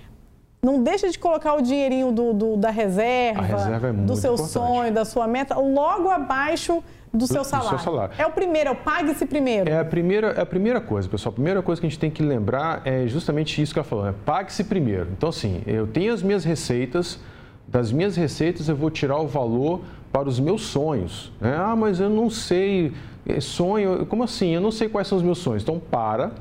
Não 0.63 0.81
deixe 0.81 1.09
de 1.09 1.19
colocar 1.19 1.53
o 1.53 1.61
dinheirinho 1.61 2.11
do, 2.11 2.33
do 2.33 2.57
da 2.57 2.69
reserva, 2.69 3.41
reserva 3.41 3.89
é 3.89 3.93
do 3.93 4.15
seu 4.15 4.33
importante. 4.33 4.51
sonho, 4.51 4.93
da 4.93 5.05
sua 5.05 5.27
meta, 5.27 5.55
logo 5.55 6.09
abaixo 6.09 6.83
do, 7.13 7.27
seu, 7.27 7.43
salário. 7.43 7.77
do 7.77 7.81
seu 7.81 7.91
salário. 7.91 8.15
É 8.17 8.25
o 8.25 8.31
primeiro, 8.31 8.69
é 8.69 8.71
o 8.71 8.75
pague-se 8.75 9.25
primeiro. 9.25 9.69
É 9.69 9.79
a 9.79 9.85
primeira, 9.85 10.27
é 10.29 10.41
a 10.41 10.45
primeira 10.45 10.81
coisa, 10.81 11.07
pessoal. 11.07 11.31
A 11.31 11.35
primeira 11.35 11.61
coisa 11.61 11.79
que 11.79 11.87
a 11.87 11.89
gente 11.89 11.99
tem 11.99 12.11
que 12.11 12.23
lembrar 12.23 12.81
é 12.85 13.07
justamente 13.07 13.61
isso 13.61 13.73
que 13.73 13.79
ela 13.79 13.87
falou, 13.87 14.07
é 14.07 14.13
pague-se 14.25 14.63
primeiro. 14.63 15.09
Então, 15.11 15.29
assim, 15.29 15.61
eu 15.67 15.85
tenho 15.87 16.13
as 16.13 16.23
minhas 16.23 16.43
receitas, 16.43 17.19
das 17.67 17.91
minhas 17.91 18.15
receitas 18.15 18.67
eu 18.69 18.75
vou 18.75 18.91
tirar 18.91 19.17
o 19.17 19.27
valor 19.27 19.81
para 20.11 20.27
os 20.27 20.39
meus 20.39 20.61
sonhos. 20.61 21.31
Né? 21.39 21.55
Ah, 21.57 21.75
mas 21.75 21.99
eu 21.99 22.09
não 22.09 22.29
sei, 22.29 22.93
é, 23.25 23.39
sonho, 23.39 24.05
como 24.05 24.23
assim? 24.23 24.49
Eu 24.49 24.61
não 24.61 24.71
sei 24.71 24.89
quais 24.89 25.07
são 25.07 25.17
os 25.17 25.23
meus 25.23 25.37
sonhos. 25.37 25.63
Então 25.63 25.79
para 25.79 26.31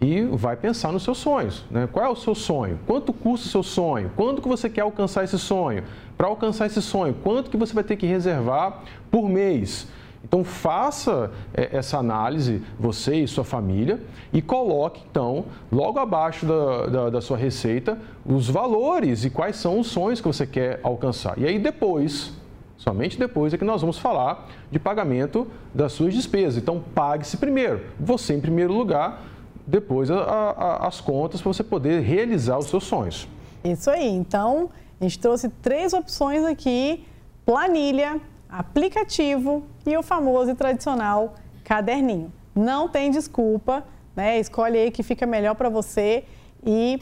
e 0.00 0.22
vai 0.22 0.56
pensar 0.56 0.92
nos 0.92 1.02
seus 1.02 1.18
sonhos. 1.18 1.64
Né? 1.70 1.88
Qual 1.92 2.04
é 2.04 2.08
o 2.08 2.16
seu 2.16 2.34
sonho? 2.34 2.78
Quanto 2.86 3.12
custa 3.12 3.46
o 3.46 3.50
seu 3.50 3.62
sonho? 3.62 4.10
Quando 4.16 4.40
que 4.40 4.48
você 4.48 4.70
quer 4.70 4.80
alcançar 4.80 5.24
esse 5.24 5.38
sonho? 5.38 5.84
Para 6.16 6.26
alcançar 6.26 6.66
esse 6.66 6.80
sonho, 6.80 7.14
quanto 7.22 7.50
que 7.50 7.56
você 7.56 7.74
vai 7.74 7.84
ter 7.84 7.96
que 7.96 8.06
reservar 8.06 8.82
por 9.10 9.28
mês? 9.28 9.86
Então 10.24 10.44
faça 10.44 11.30
é, 11.52 11.76
essa 11.76 11.98
análise, 11.98 12.62
você 12.78 13.16
e 13.16 13.28
sua 13.28 13.44
família, 13.44 14.00
e 14.32 14.42
coloque 14.42 15.02
então, 15.10 15.46
logo 15.72 15.98
abaixo 15.98 16.44
da, 16.44 16.86
da, 16.86 17.10
da, 17.10 17.20
sua 17.20 17.36
receita, 17.36 17.98
os 18.24 18.48
valores 18.48 19.24
e 19.24 19.30
quais 19.30 19.56
são 19.56 19.80
os 19.80 19.86
sonhos 19.86 20.20
que 20.20 20.26
você 20.26 20.46
quer 20.46 20.80
alcançar. 20.82 21.38
E 21.38 21.46
aí 21.46 21.58
depois, 21.58 22.32
somente 22.80 23.18
depois 23.18 23.52
é 23.52 23.58
que 23.58 23.64
nós 23.64 23.82
vamos 23.82 23.98
falar 23.98 24.48
de 24.70 24.78
pagamento 24.78 25.46
das 25.74 25.92
suas 25.92 26.14
despesas. 26.14 26.56
Então 26.56 26.82
pague-se 26.94 27.36
primeiro, 27.36 27.82
você 27.98 28.34
em 28.34 28.40
primeiro 28.40 28.72
lugar, 28.72 29.22
depois 29.66 30.10
a, 30.10 30.18
a, 30.18 30.88
as 30.88 30.98
contas 31.00 31.42
para 31.42 31.52
você 31.52 31.62
poder 31.62 32.00
realizar 32.00 32.58
os 32.58 32.66
seus 32.66 32.84
sonhos. 32.84 33.28
Isso 33.62 33.90
aí, 33.90 34.08
então 34.08 34.70
a 34.98 35.04
gente 35.04 35.18
trouxe 35.18 35.50
três 35.60 35.92
opções 35.92 36.42
aqui, 36.42 37.04
planilha, 37.44 38.18
aplicativo 38.48 39.62
e 39.86 39.94
o 39.96 40.02
famoso 40.02 40.50
e 40.50 40.54
tradicional 40.54 41.34
caderninho. 41.62 42.32
Não 42.54 42.88
tem 42.88 43.10
desculpa, 43.10 43.84
né? 44.16 44.40
Escolhe 44.40 44.78
aí 44.78 44.90
que 44.90 45.02
fica 45.02 45.26
melhor 45.26 45.54
para 45.54 45.68
você 45.68 46.24
e 46.64 46.98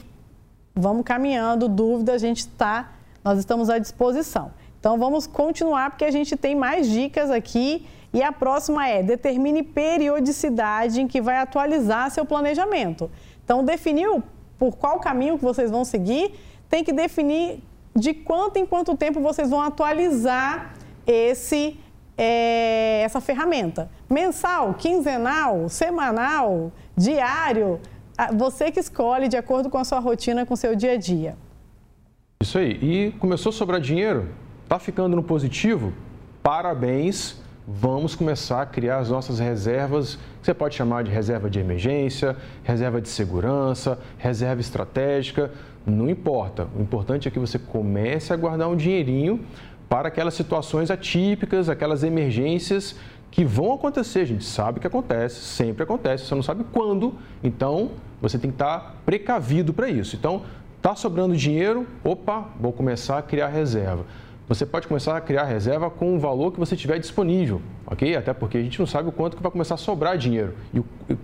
vamos 0.75 1.03
caminhando. 1.03 1.69
Dúvida, 1.69 2.13
a 2.13 2.17
gente 2.17 2.39
está, 2.39 2.91
nós 3.23 3.39
estamos 3.39 3.69
à 3.69 3.79
disposição. 3.79 4.51
Então 4.79 4.97
vamos 4.97 5.27
continuar 5.27 5.91
porque 5.91 6.05
a 6.05 6.11
gente 6.11 6.37
tem 6.37 6.55
mais 6.55 6.87
dicas 6.87 7.29
aqui 7.29 7.85
E 8.13 8.23
a 8.23 8.31
próxima 8.31 8.87
é: 8.87 9.03
determine 9.03 9.63
periodicidade 9.63 11.01
em 11.01 11.07
que 11.07 11.21
vai 11.21 11.37
atualizar 11.37 12.09
seu 12.11 12.25
planejamento. 12.25 13.09
Então, 13.43 13.63
definiu 13.63 14.23
por 14.57 14.75
qual 14.75 14.99
caminho 14.99 15.37
que 15.37 15.43
vocês 15.43 15.71
vão 15.71 15.85
seguir, 15.85 16.33
tem 16.69 16.83
que 16.83 16.91
definir 16.91 17.63
de 17.95 18.13
quanto 18.13 18.57
em 18.57 18.65
quanto 18.65 18.95
tempo 18.95 19.19
vocês 19.19 19.49
vão 19.49 19.61
atualizar 19.61 20.73
esse 21.07 21.79
é, 22.17 23.01
essa 23.03 23.21
ferramenta. 23.21 23.89
Mensal, 24.09 24.73
quinzenal, 24.73 25.69
semanal, 25.69 26.71
diário, 26.95 27.79
você 28.33 28.69
que 28.71 28.79
escolhe 28.79 29.29
de 29.29 29.37
acordo 29.37 29.69
com 29.69 29.77
a 29.77 29.85
sua 29.85 29.99
rotina, 29.99 30.45
com 30.45 30.53
o 30.53 30.57
seu 30.57 30.75
dia 30.75 30.93
a 30.93 30.97
dia. 30.97 31.37
Isso 32.43 32.57
aí. 32.57 32.71
E 32.81 33.11
começou 33.19 33.51
a 33.51 33.53
sobrar 33.53 33.79
dinheiro? 33.79 34.27
Tá 34.69 34.77
ficando 34.77 35.15
no 35.15 35.23
positivo? 35.23 35.91
Parabéns! 36.43 37.41
Vamos 37.67 38.13
começar 38.13 38.61
a 38.61 38.65
criar 38.67 38.99
as 38.99 39.09
nossas 39.09 39.39
reservas, 39.39 40.13
que 40.39 40.45
você 40.45 40.53
pode 40.53 40.75
chamar 40.75 41.03
de 41.03 41.09
reserva 41.09 41.49
de 41.49 41.59
emergência, 41.59 42.37
reserva 42.63 43.01
de 43.01 43.09
segurança, 43.09 43.97
reserva 44.19 44.61
estratégica, 44.61 45.51
não 45.87 46.07
importa. 46.07 46.67
O 46.77 46.83
importante 46.83 47.27
é 47.27 47.31
que 47.31 47.39
você 47.39 47.57
comece 47.57 48.31
a 48.31 48.35
guardar 48.35 48.69
um 48.69 48.75
dinheirinho 48.75 49.43
para 49.89 50.09
aquelas 50.09 50.35
situações 50.35 50.91
atípicas, 50.91 51.67
aquelas 51.67 52.03
emergências 52.03 52.95
que 53.31 53.43
vão 53.43 53.73
acontecer. 53.73 54.19
A 54.19 54.25
gente 54.25 54.45
sabe 54.45 54.79
que 54.79 54.85
acontece, 54.85 55.41
sempre 55.41 55.81
acontece, 55.81 56.25
você 56.25 56.35
não 56.35 56.43
sabe 56.43 56.63
quando, 56.71 57.15
então 57.43 57.89
você 58.21 58.37
tem 58.37 58.51
que 58.51 58.55
estar 58.55 58.97
precavido 59.03 59.73
para 59.73 59.89
isso. 59.89 60.15
Então, 60.15 60.43
está 60.77 60.95
sobrando 60.95 61.35
dinheiro, 61.35 61.87
opa, 62.03 62.49
vou 62.59 62.71
começar 62.71 63.17
a 63.17 63.21
criar 63.23 63.47
reserva. 63.47 64.05
Você 64.49 64.65
pode 64.65 64.87
começar 64.87 65.15
a 65.15 65.21
criar 65.21 65.43
reserva 65.43 65.91
com 65.91 66.15
o 66.15 66.19
valor 66.19 66.51
que 66.51 66.59
você 66.59 66.75
tiver 66.75 66.97
disponível, 66.97 67.61
ok? 67.85 68.15
Até 68.15 68.33
porque 68.33 68.57
a 68.57 68.61
gente 68.63 68.79
não 68.79 68.87
sabe 68.87 69.07
o 69.07 69.11
quanto 69.11 69.37
que 69.37 69.43
vai 69.43 69.51
começar 69.51 69.75
a 69.75 69.77
sobrar 69.77 70.17
dinheiro, 70.17 70.55
e, 70.73 70.81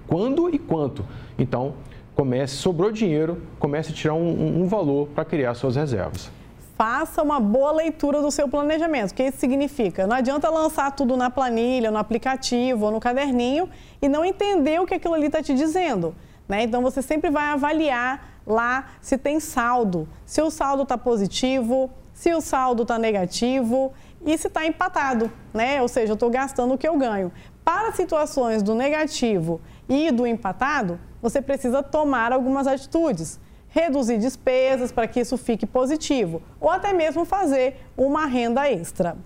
quando 0.07 0.53
e 0.53 0.59
quanto. 0.59 1.03
Então, 1.35 1.73
comece, 2.13 2.53
sobrou 2.55 2.91
dinheiro, 2.91 3.41
comece 3.57 3.91
a 3.91 3.95
tirar 3.95 4.13
um, 4.13 4.61
um 4.61 4.67
valor 4.67 5.07
para 5.07 5.25
criar 5.25 5.55
suas 5.55 5.75
reservas 5.75 6.29
faça 6.77 7.23
uma 7.23 7.39
boa 7.39 7.71
leitura 7.71 8.21
do 8.21 8.29
seu 8.29 8.49
planejamento. 8.49 9.11
O 9.11 9.13
que 9.13 9.23
isso 9.23 9.37
significa? 9.37 10.05
Não 10.05 10.17
adianta 10.17 10.49
lançar 10.49 10.91
tudo 10.91 11.15
na 11.15 11.29
planilha, 11.29 11.89
no 11.89 11.97
aplicativo 11.97 12.87
ou 12.87 12.91
no 12.91 12.99
caderninho 12.99 13.69
e 14.01 14.09
não 14.09 14.25
entender 14.25 14.81
o 14.81 14.85
que 14.85 14.93
aquilo 14.93 15.13
ali 15.13 15.27
está 15.27 15.41
te 15.41 15.53
dizendo. 15.53 16.13
Né? 16.49 16.63
Então 16.63 16.81
você 16.81 17.01
sempre 17.01 17.29
vai 17.29 17.45
avaliar 17.45 18.41
lá 18.45 18.87
se 18.99 19.17
tem 19.17 19.39
saldo, 19.39 20.05
se 20.25 20.41
o 20.41 20.51
saldo 20.51 20.83
está 20.83 20.97
positivo, 20.97 21.89
se 22.15 22.33
o 22.33 22.39
saldo 22.41 22.81
está 22.81 22.97
negativo 22.97 23.93
e 24.25 24.35
se 24.37 24.47
está 24.47 24.65
empatado, 24.65 25.29
né? 25.53 25.81
Ou 25.81 25.87
seja, 25.87 26.13
eu 26.13 26.15
estou 26.15 26.31
gastando 26.31 26.73
o 26.73 26.77
que 26.77 26.87
eu 26.87 26.97
ganho. 26.97 27.31
Para 27.63 27.91
situações 27.91 28.63
do 28.63 28.73
negativo 28.73 29.61
e 29.87 30.11
do 30.11 30.25
empatado, 30.25 30.99
você 31.21 31.41
precisa 31.41 31.83
tomar 31.83 32.31
algumas 32.31 32.65
atitudes 32.65 33.39
reduzir 33.67 34.17
despesas 34.17 34.89
para 34.89 35.05
que 35.05 35.19
isso 35.19 35.37
fique 35.37 35.65
positivo, 35.65 36.41
ou 36.61 36.69
até 36.69 36.93
mesmo 36.93 37.25
fazer 37.25 37.75
uma 37.97 38.25
renda 38.25 38.71
extra. 38.71 39.17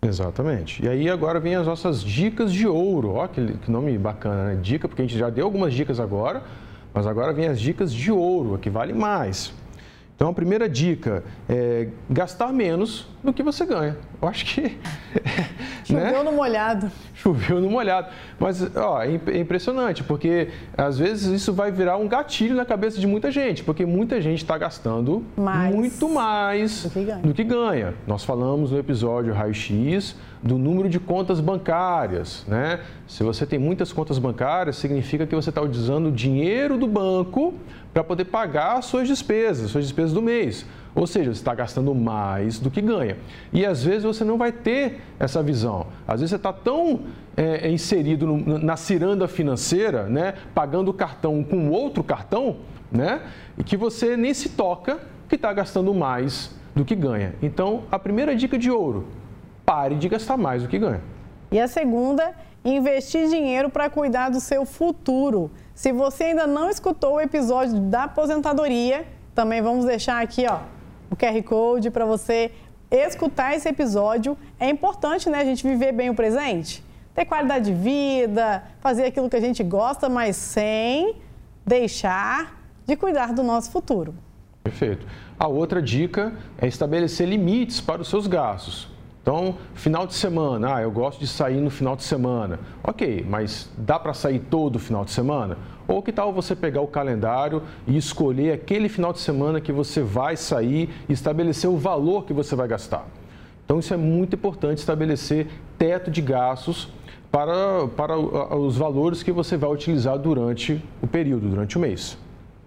Exatamente. 0.00 0.84
E 0.84 0.88
aí 0.88 1.10
agora 1.10 1.40
vem 1.40 1.56
as 1.56 1.66
nossas 1.66 2.04
dicas 2.04 2.52
de 2.52 2.68
ouro. 2.68 3.14
Ó, 3.14 3.26
que, 3.26 3.54
que 3.54 3.68
nome 3.68 3.98
bacana, 3.98 4.54
né? 4.54 4.60
Dica, 4.62 4.86
porque 4.86 5.02
a 5.02 5.04
gente 5.04 5.18
já 5.18 5.28
deu 5.28 5.44
algumas 5.44 5.74
dicas 5.74 5.98
agora, 5.98 6.44
mas 6.94 7.04
agora 7.04 7.32
vem 7.32 7.48
as 7.48 7.60
dicas 7.60 7.92
de 7.92 8.12
ouro, 8.12 8.56
que 8.58 8.70
vale 8.70 8.92
mais. 8.92 9.52
Então, 10.16 10.30
a 10.30 10.32
primeira 10.32 10.66
dica 10.66 11.22
é 11.46 11.88
gastar 12.08 12.50
menos 12.50 13.06
do 13.26 13.32
que 13.32 13.42
você 13.42 13.66
ganha. 13.66 13.96
Eu 14.20 14.28
acho 14.28 14.46
que. 14.46 14.78
Choveu 15.84 16.04
né? 16.04 16.22
no 16.22 16.32
molhado. 16.32 16.90
Choveu 17.14 17.60
no 17.60 17.70
molhado. 17.70 18.08
Mas, 18.40 18.74
ó, 18.76 19.02
é, 19.02 19.08
é 19.08 19.38
impressionante, 19.38 20.02
porque 20.02 20.48
às 20.76 20.98
vezes 20.98 21.26
isso 21.26 21.52
vai 21.52 21.70
virar 21.70 21.96
um 21.96 22.08
gatilho 22.08 22.56
na 22.56 22.64
cabeça 22.64 22.98
de 22.98 23.06
muita 23.06 23.30
gente, 23.30 23.62
porque 23.62 23.84
muita 23.84 24.20
gente 24.20 24.42
está 24.42 24.56
gastando 24.58 25.24
mais 25.36 25.74
muito 25.74 26.08
mais 26.08 26.84
do 26.84 26.90
que, 26.90 27.04
do 27.04 27.34
que 27.34 27.44
ganha. 27.44 27.94
Nós 28.06 28.24
falamos 28.24 28.72
no 28.72 28.78
episódio 28.78 29.32
Raio-X 29.32 30.16
do 30.42 30.58
número 30.58 30.88
de 30.88 31.00
contas 31.00 31.40
bancárias, 31.40 32.44
né? 32.46 32.80
Se 33.06 33.22
você 33.22 33.46
tem 33.46 33.58
muitas 33.58 33.92
contas 33.92 34.18
bancárias, 34.18 34.76
significa 34.76 35.26
que 35.26 35.34
você 35.34 35.50
está 35.50 35.60
utilizando 35.60 36.08
o 36.08 36.12
dinheiro 36.12 36.76
do 36.78 36.86
banco 36.86 37.54
para 37.92 38.04
poder 38.04 38.26
pagar 38.26 38.78
as 38.78 38.86
suas 38.86 39.08
despesas, 39.08 39.70
suas 39.70 39.84
despesas 39.84 40.12
do 40.12 40.22
mês. 40.22 40.66
Ou 40.96 41.06
seja, 41.06 41.26
você 41.26 41.40
está 41.40 41.54
gastando 41.54 41.94
mais 41.94 42.58
do 42.58 42.70
que 42.70 42.80
ganha. 42.80 43.18
E 43.52 43.66
às 43.66 43.84
vezes 43.84 44.02
você 44.02 44.24
não 44.24 44.38
vai 44.38 44.50
ter 44.50 45.02
essa 45.18 45.42
visão. 45.42 45.88
Às 46.08 46.20
vezes 46.20 46.30
você 46.30 46.36
está 46.36 46.54
tão 46.54 47.00
é, 47.36 47.70
inserido 47.70 48.26
no, 48.26 48.58
na 48.58 48.78
ciranda 48.78 49.28
financeira, 49.28 50.04
né, 50.04 50.34
pagando 50.54 50.90
o 50.90 50.94
cartão 50.94 51.44
com 51.44 51.68
outro 51.68 52.02
cartão, 52.02 52.56
né, 52.90 53.20
que 53.66 53.76
você 53.76 54.16
nem 54.16 54.32
se 54.32 54.48
toca 54.48 54.98
que 55.28 55.34
está 55.34 55.52
gastando 55.52 55.92
mais 55.92 56.50
do 56.74 56.82
que 56.82 56.94
ganha. 56.94 57.34
Então, 57.42 57.82
a 57.92 57.98
primeira 57.98 58.34
dica 58.34 58.58
de 58.58 58.70
ouro: 58.70 59.06
pare 59.66 59.96
de 59.96 60.08
gastar 60.08 60.38
mais 60.38 60.62
do 60.62 60.68
que 60.68 60.78
ganha. 60.78 61.02
E 61.52 61.60
a 61.60 61.68
segunda, 61.68 62.32
investir 62.64 63.28
dinheiro 63.28 63.68
para 63.68 63.90
cuidar 63.90 64.30
do 64.30 64.40
seu 64.40 64.64
futuro. 64.64 65.50
Se 65.74 65.92
você 65.92 66.24
ainda 66.24 66.46
não 66.46 66.70
escutou 66.70 67.16
o 67.16 67.20
episódio 67.20 67.78
da 67.80 68.04
aposentadoria, 68.04 69.06
também 69.34 69.60
vamos 69.60 69.84
deixar 69.84 70.22
aqui 70.22 70.46
ó, 70.48 70.60
o 71.10 71.16
QR 71.16 71.42
Code 71.42 71.90
para 71.90 72.04
você 72.04 72.50
escutar 72.90 73.54
esse 73.54 73.68
episódio. 73.68 74.36
É 74.58 74.68
importante 74.68 75.28
né, 75.28 75.40
a 75.40 75.44
gente 75.44 75.66
viver 75.66 75.92
bem 75.92 76.10
o 76.10 76.14
presente, 76.14 76.82
ter 77.14 77.24
qualidade 77.24 77.66
de 77.66 77.76
vida, 77.76 78.62
fazer 78.80 79.04
aquilo 79.04 79.28
que 79.28 79.36
a 79.36 79.40
gente 79.40 79.62
gosta, 79.62 80.08
mas 80.08 80.36
sem 80.36 81.16
deixar 81.64 82.62
de 82.86 82.96
cuidar 82.96 83.32
do 83.32 83.42
nosso 83.42 83.70
futuro. 83.70 84.14
Perfeito. 84.62 85.06
A 85.38 85.46
outra 85.46 85.82
dica 85.82 86.34
é 86.58 86.66
estabelecer 86.66 87.28
limites 87.28 87.80
para 87.80 88.02
os 88.02 88.08
seus 88.08 88.26
gastos. 88.26 88.88
Então, 89.22 89.56
final 89.74 90.06
de 90.06 90.14
semana, 90.14 90.76
ah, 90.76 90.82
eu 90.82 90.90
gosto 90.90 91.18
de 91.18 91.26
sair 91.26 91.60
no 91.60 91.68
final 91.68 91.96
de 91.96 92.04
semana. 92.04 92.60
Ok, 92.82 93.26
mas 93.28 93.68
dá 93.76 93.98
para 93.98 94.14
sair 94.14 94.38
todo 94.38 94.78
final 94.78 95.04
de 95.04 95.10
semana? 95.10 95.58
Ou 95.88 96.02
que 96.02 96.12
tal 96.12 96.32
você 96.32 96.56
pegar 96.56 96.80
o 96.80 96.86
calendário 96.86 97.62
e 97.86 97.96
escolher 97.96 98.52
aquele 98.52 98.88
final 98.88 99.12
de 99.12 99.20
semana 99.20 99.60
que 99.60 99.72
você 99.72 100.00
vai 100.00 100.36
sair 100.36 100.90
e 101.08 101.12
estabelecer 101.12 101.70
o 101.70 101.76
valor 101.76 102.24
que 102.24 102.32
você 102.32 102.56
vai 102.56 102.66
gastar? 102.66 103.06
Então, 103.64 103.78
isso 103.78 103.92
é 103.92 103.96
muito 103.96 104.34
importante 104.36 104.78
estabelecer 104.78 105.48
teto 105.76 106.10
de 106.10 106.20
gastos 106.20 106.88
para, 107.30 107.86
para 107.88 108.16
os 108.16 108.76
valores 108.76 109.22
que 109.22 109.32
você 109.32 109.56
vai 109.56 109.70
utilizar 109.70 110.18
durante 110.18 110.82
o 111.02 111.06
período, 111.06 111.48
durante 111.48 111.76
o 111.76 111.80
mês. 111.80 112.16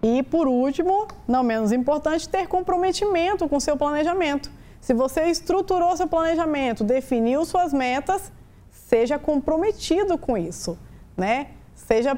E 0.03 0.23
por 0.23 0.47
último, 0.47 1.07
não 1.27 1.43
menos 1.43 1.71
importante, 1.71 2.27
ter 2.27 2.47
comprometimento 2.47 3.47
com 3.49 3.59
seu 3.59 3.75
planejamento. 3.75 4.51
Se 4.79 4.93
você 4.93 5.25
estruturou 5.25 5.95
seu 5.97 6.07
planejamento, 6.07 6.83
definiu 6.83 7.43
suas 7.45 7.73
metas, 7.73 8.31
seja 8.69 9.19
comprometido 9.19 10.17
com 10.17 10.37
isso, 10.37 10.77
né? 11.17 11.47
Seja 11.75 12.17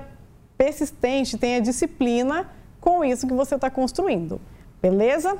persistente, 0.61 1.39
tenha 1.39 1.59
disciplina 1.59 2.45
com 2.79 3.03
isso 3.03 3.25
que 3.25 3.33
você 3.33 3.55
está 3.55 3.67
construindo. 3.67 4.39
Beleza? 4.79 5.35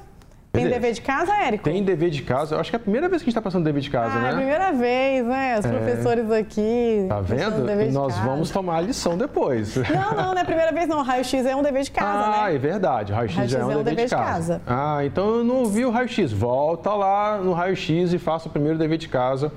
Tem 0.52 0.64
Beleza. 0.64 0.82
dever 0.82 0.94
de 0.94 1.02
casa, 1.02 1.34
Érico? 1.34 1.64
Tem 1.64 1.84
dever 1.84 2.10
de 2.10 2.24
casa. 2.24 2.56
Eu 2.56 2.60
acho 2.60 2.72
que 2.72 2.76
é 2.76 2.80
a 2.80 2.80
primeira 2.80 3.08
vez 3.08 3.22
que 3.22 3.26
a 3.26 3.30
gente 3.30 3.38
está 3.38 3.42
passando 3.42 3.64
dever 3.64 3.82
de 3.82 3.90
casa, 3.92 4.16
ah, 4.16 4.20
né? 4.20 4.28
É 4.28 4.32
a 4.32 4.36
primeira 4.36 4.72
vez, 4.72 5.26
né? 5.26 5.60
Os 5.60 5.66
é. 5.66 5.70
professores 5.70 6.32
aqui. 6.32 7.06
Tá 7.08 7.22
vendo? 7.22 7.92
Nós 7.92 8.18
vamos 8.18 8.50
tomar 8.50 8.78
a 8.78 8.82
lição 8.82 9.16
depois. 9.16 9.76
Não, 9.76 10.16
não, 10.16 10.32
não 10.32 10.38
é 10.38 10.42
a 10.42 10.46
primeira 10.46 10.72
vez, 10.72 10.88
não. 10.88 11.00
O 11.00 11.04
raio-x 11.04 11.46
é 11.46 11.56
um 11.56 11.62
dever 11.62 11.84
de 11.84 11.92
casa, 11.92 12.26
ah, 12.26 12.32
né? 12.32 12.38
Ah, 12.42 12.54
é 12.54 12.58
verdade. 12.58 13.14
Raio-x 13.14 13.38
raio 13.38 13.62
é, 13.62 13.66
um, 13.66 13.72
é 13.72 13.78
um 13.78 13.84
dever, 13.84 14.06
de, 14.06 14.12
casa. 14.12 14.56
de 14.56 14.60
casa. 14.60 14.62
Ah, 14.66 15.06
então 15.06 15.38
eu 15.38 15.44
não 15.44 15.68
vi 15.68 15.86
o 15.86 15.92
raio-x. 15.92 16.34
Volta 16.34 16.94
lá 16.96 17.38
no 17.38 17.54
raio-x 17.54 18.12
e 18.12 18.18
faça 18.18 18.50
o 18.50 18.52
primeiro 18.52 18.78
dever 18.78 18.98
de 18.98 19.08
casa 19.08 19.54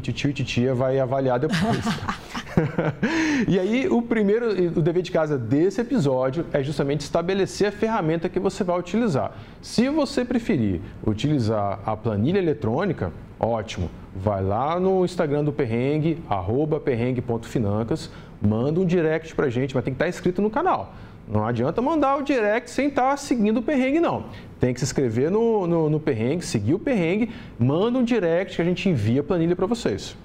que 0.00 0.12
tio 0.12 0.30
e 0.30 0.32
titia 0.32 0.74
vai 0.74 0.98
avaliar 0.98 1.38
depois. 1.38 1.84
e 3.48 3.58
aí, 3.58 3.88
o 3.88 4.00
primeiro, 4.02 4.50
o 4.50 4.82
dever 4.82 5.02
de 5.02 5.10
casa 5.10 5.36
desse 5.38 5.80
episódio 5.80 6.46
é 6.52 6.62
justamente 6.62 7.00
estabelecer 7.00 7.68
a 7.68 7.72
ferramenta 7.72 8.28
que 8.28 8.38
você 8.38 8.62
vai 8.62 8.78
utilizar. 8.78 9.32
Se 9.60 9.88
você 9.88 10.24
preferir 10.24 10.80
utilizar 11.06 11.80
a 11.84 11.96
planilha 11.96 12.38
eletrônica, 12.38 13.12
ótimo. 13.38 13.90
Vai 14.14 14.42
lá 14.42 14.78
no 14.78 15.04
Instagram 15.04 15.44
do 15.44 15.52
Perrengue, 15.52 16.22
arroba 16.28 16.78
perrengue.financas, 16.78 18.10
manda 18.40 18.80
um 18.80 18.86
direct 18.86 19.34
pra 19.34 19.48
gente, 19.48 19.74
mas 19.74 19.84
tem 19.84 19.92
que 19.92 19.96
estar 19.96 20.08
inscrito 20.08 20.40
no 20.40 20.50
canal. 20.50 20.94
Não 21.26 21.46
adianta 21.46 21.80
mandar 21.80 22.18
o 22.18 22.22
direct 22.22 22.70
sem 22.70 22.88
estar 22.88 23.16
seguindo 23.16 23.58
o 23.58 23.62
perrengue, 23.62 23.98
não. 23.98 24.26
Tem 24.60 24.74
que 24.74 24.80
se 24.80 24.84
inscrever 24.84 25.30
no, 25.30 25.66
no, 25.66 25.90
no 25.90 25.98
perrengue, 25.98 26.44
seguir 26.44 26.74
o 26.74 26.78
perrengue, 26.78 27.30
manda 27.58 27.98
um 27.98 28.04
direct 28.04 28.56
que 28.56 28.62
a 28.62 28.64
gente 28.64 28.88
envia 28.88 29.20
a 29.20 29.24
planilha 29.24 29.56
para 29.56 29.66
vocês. 29.66 30.16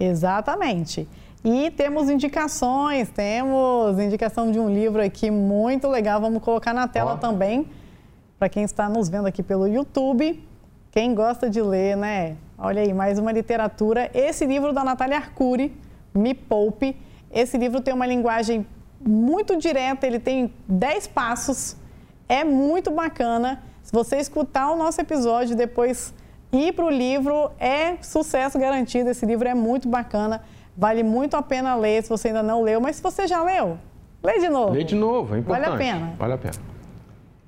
Exatamente. 0.00 1.06
E 1.44 1.70
temos 1.70 2.10
indicações, 2.10 3.08
temos 3.10 3.98
indicação 3.98 4.50
de 4.50 4.58
um 4.58 4.68
livro 4.68 5.02
aqui 5.02 5.30
muito 5.30 5.88
legal, 5.88 6.20
vamos 6.20 6.42
colocar 6.42 6.74
na 6.74 6.88
tela 6.88 7.14
Ó. 7.14 7.16
também, 7.16 7.68
para 8.38 8.48
quem 8.48 8.64
está 8.64 8.88
nos 8.88 9.08
vendo 9.08 9.26
aqui 9.26 9.42
pelo 9.42 9.66
YouTube. 9.66 10.42
Quem 10.90 11.14
gosta 11.14 11.48
de 11.48 11.60
ler, 11.60 11.96
né? 11.96 12.36
Olha 12.58 12.80
aí, 12.82 12.92
mais 12.92 13.18
uma 13.18 13.30
literatura. 13.30 14.10
Esse 14.14 14.46
livro 14.46 14.72
da 14.72 14.82
Natália 14.82 15.18
Arcuri, 15.18 15.76
Me 16.14 16.32
Poupe. 16.32 16.96
Esse 17.30 17.58
livro 17.58 17.80
tem 17.80 17.92
uma 17.92 18.06
linguagem 18.06 18.66
muito 19.00 19.56
direta, 19.56 20.06
ele 20.06 20.18
tem 20.18 20.52
10 20.66 21.06
passos, 21.08 21.76
é 22.28 22.44
muito 22.44 22.90
bacana. 22.90 23.62
Se 23.82 23.92
você 23.92 24.16
escutar 24.16 24.70
o 24.72 24.76
nosso 24.76 25.00
episódio 25.00 25.52
e 25.52 25.56
depois 25.56 26.14
ir 26.50 26.72
para 26.72 26.86
o 26.86 26.90
livro, 26.90 27.50
é 27.58 27.96
sucesso 28.02 28.58
garantido. 28.58 29.10
Esse 29.10 29.26
livro 29.26 29.46
é 29.46 29.54
muito 29.54 29.88
bacana, 29.88 30.42
vale 30.76 31.02
muito 31.02 31.36
a 31.36 31.42
pena 31.42 31.74
ler 31.74 32.02
se 32.02 32.08
você 32.08 32.28
ainda 32.28 32.42
não 32.42 32.62
leu, 32.62 32.80
mas 32.80 32.96
se 32.96 33.02
você 33.02 33.26
já 33.26 33.42
leu, 33.42 33.78
lê 34.22 34.38
de 34.38 34.48
novo. 34.48 34.72
Lê 34.72 34.84
de 34.84 34.94
novo, 34.94 35.34
é 35.34 35.38
importante. 35.38 35.68
Vale 35.68 35.74
a 35.74 35.78
pena. 35.78 36.14
Vale 36.18 36.32
a 36.34 36.38
pena. 36.38 36.75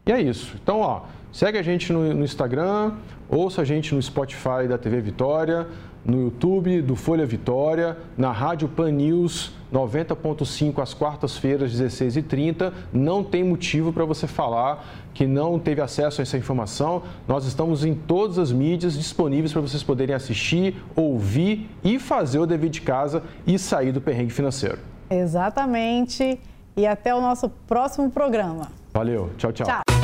E 0.09 0.13
é 0.13 0.21
isso. 0.23 0.57
Então, 0.63 0.81
ó, 0.81 1.03
segue 1.31 1.59
a 1.59 1.63
gente 1.63 1.93
no, 1.93 2.15
no 2.15 2.25
Instagram, 2.25 2.95
ouça 3.29 3.61
a 3.61 3.65
gente 3.65 3.95
no 3.95 4.01
Spotify 4.01 4.67
da 4.67 4.79
TV 4.79 5.03
Vitória, 5.03 5.69
no 6.03 6.23
YouTube 6.23 6.81
do 6.81 6.97
Folha 6.97 7.27
Vitória, 7.27 7.99
na 8.17 8.33
Rádio 8.33 8.69
Pan 8.69 8.91
News 8.91 9.53
90.5 9.71 10.81
às 10.83 10.95
quartas-feiras, 10.95 11.71
16h30. 11.73 12.73
Não 12.91 13.23
tem 13.23 13.45
motivo 13.45 13.93
para 13.93 14.07
você 14.07 14.27
falar 14.27 14.83
que 15.13 15.27
não 15.27 15.59
teve 15.59 15.83
acesso 15.83 16.21
a 16.21 16.23
essa 16.23 16.39
informação. 16.39 17.03
Nós 17.27 17.45
estamos 17.45 17.85
em 17.85 17.95
todas 17.95 18.39
as 18.39 18.51
mídias 18.51 18.95
disponíveis 18.95 19.53
para 19.53 19.61
vocês 19.61 19.83
poderem 19.83 20.15
assistir, 20.15 20.83
ouvir 20.97 21.69
e 21.85 21.99
fazer 21.99 22.39
o 22.39 22.47
dever 22.47 22.71
de 22.71 22.81
casa 22.81 23.23
e 23.47 23.59
sair 23.59 23.93
do 23.93 24.01
perrengue 24.01 24.33
financeiro. 24.33 24.79
Exatamente. 25.11 26.41
E 26.75 26.87
até 26.87 27.15
o 27.15 27.21
nosso 27.21 27.51
próximo 27.67 28.11
programa. 28.11 28.69
Valeu. 28.95 29.31
Tchau, 29.37 29.53
tchau. 29.53 29.67
tchau. 29.67 29.98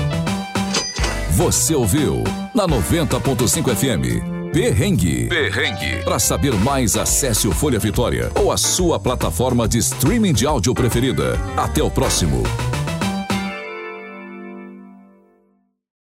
Você 1.37 1.75
ouviu 1.75 2.23
na 2.55 2.65
90.5 2.65 3.75
FM. 3.75 4.53
Perrengue. 4.53 5.27
Perrengue. 5.27 6.05
Para 6.05 6.21
saber 6.21 6.55
mais, 6.55 6.97
acesse 6.97 7.49
o 7.49 7.53
Folha 7.53 7.81
Vitória 7.81 8.31
ou 8.41 8.53
a 8.53 8.57
sua 8.57 9.01
plataforma 9.01 9.67
de 9.67 9.79
streaming 9.79 10.33
de 10.33 10.47
áudio 10.47 10.73
preferida. 10.73 11.37
Até 11.57 11.83
o 11.83 11.91
próximo. 11.91 12.45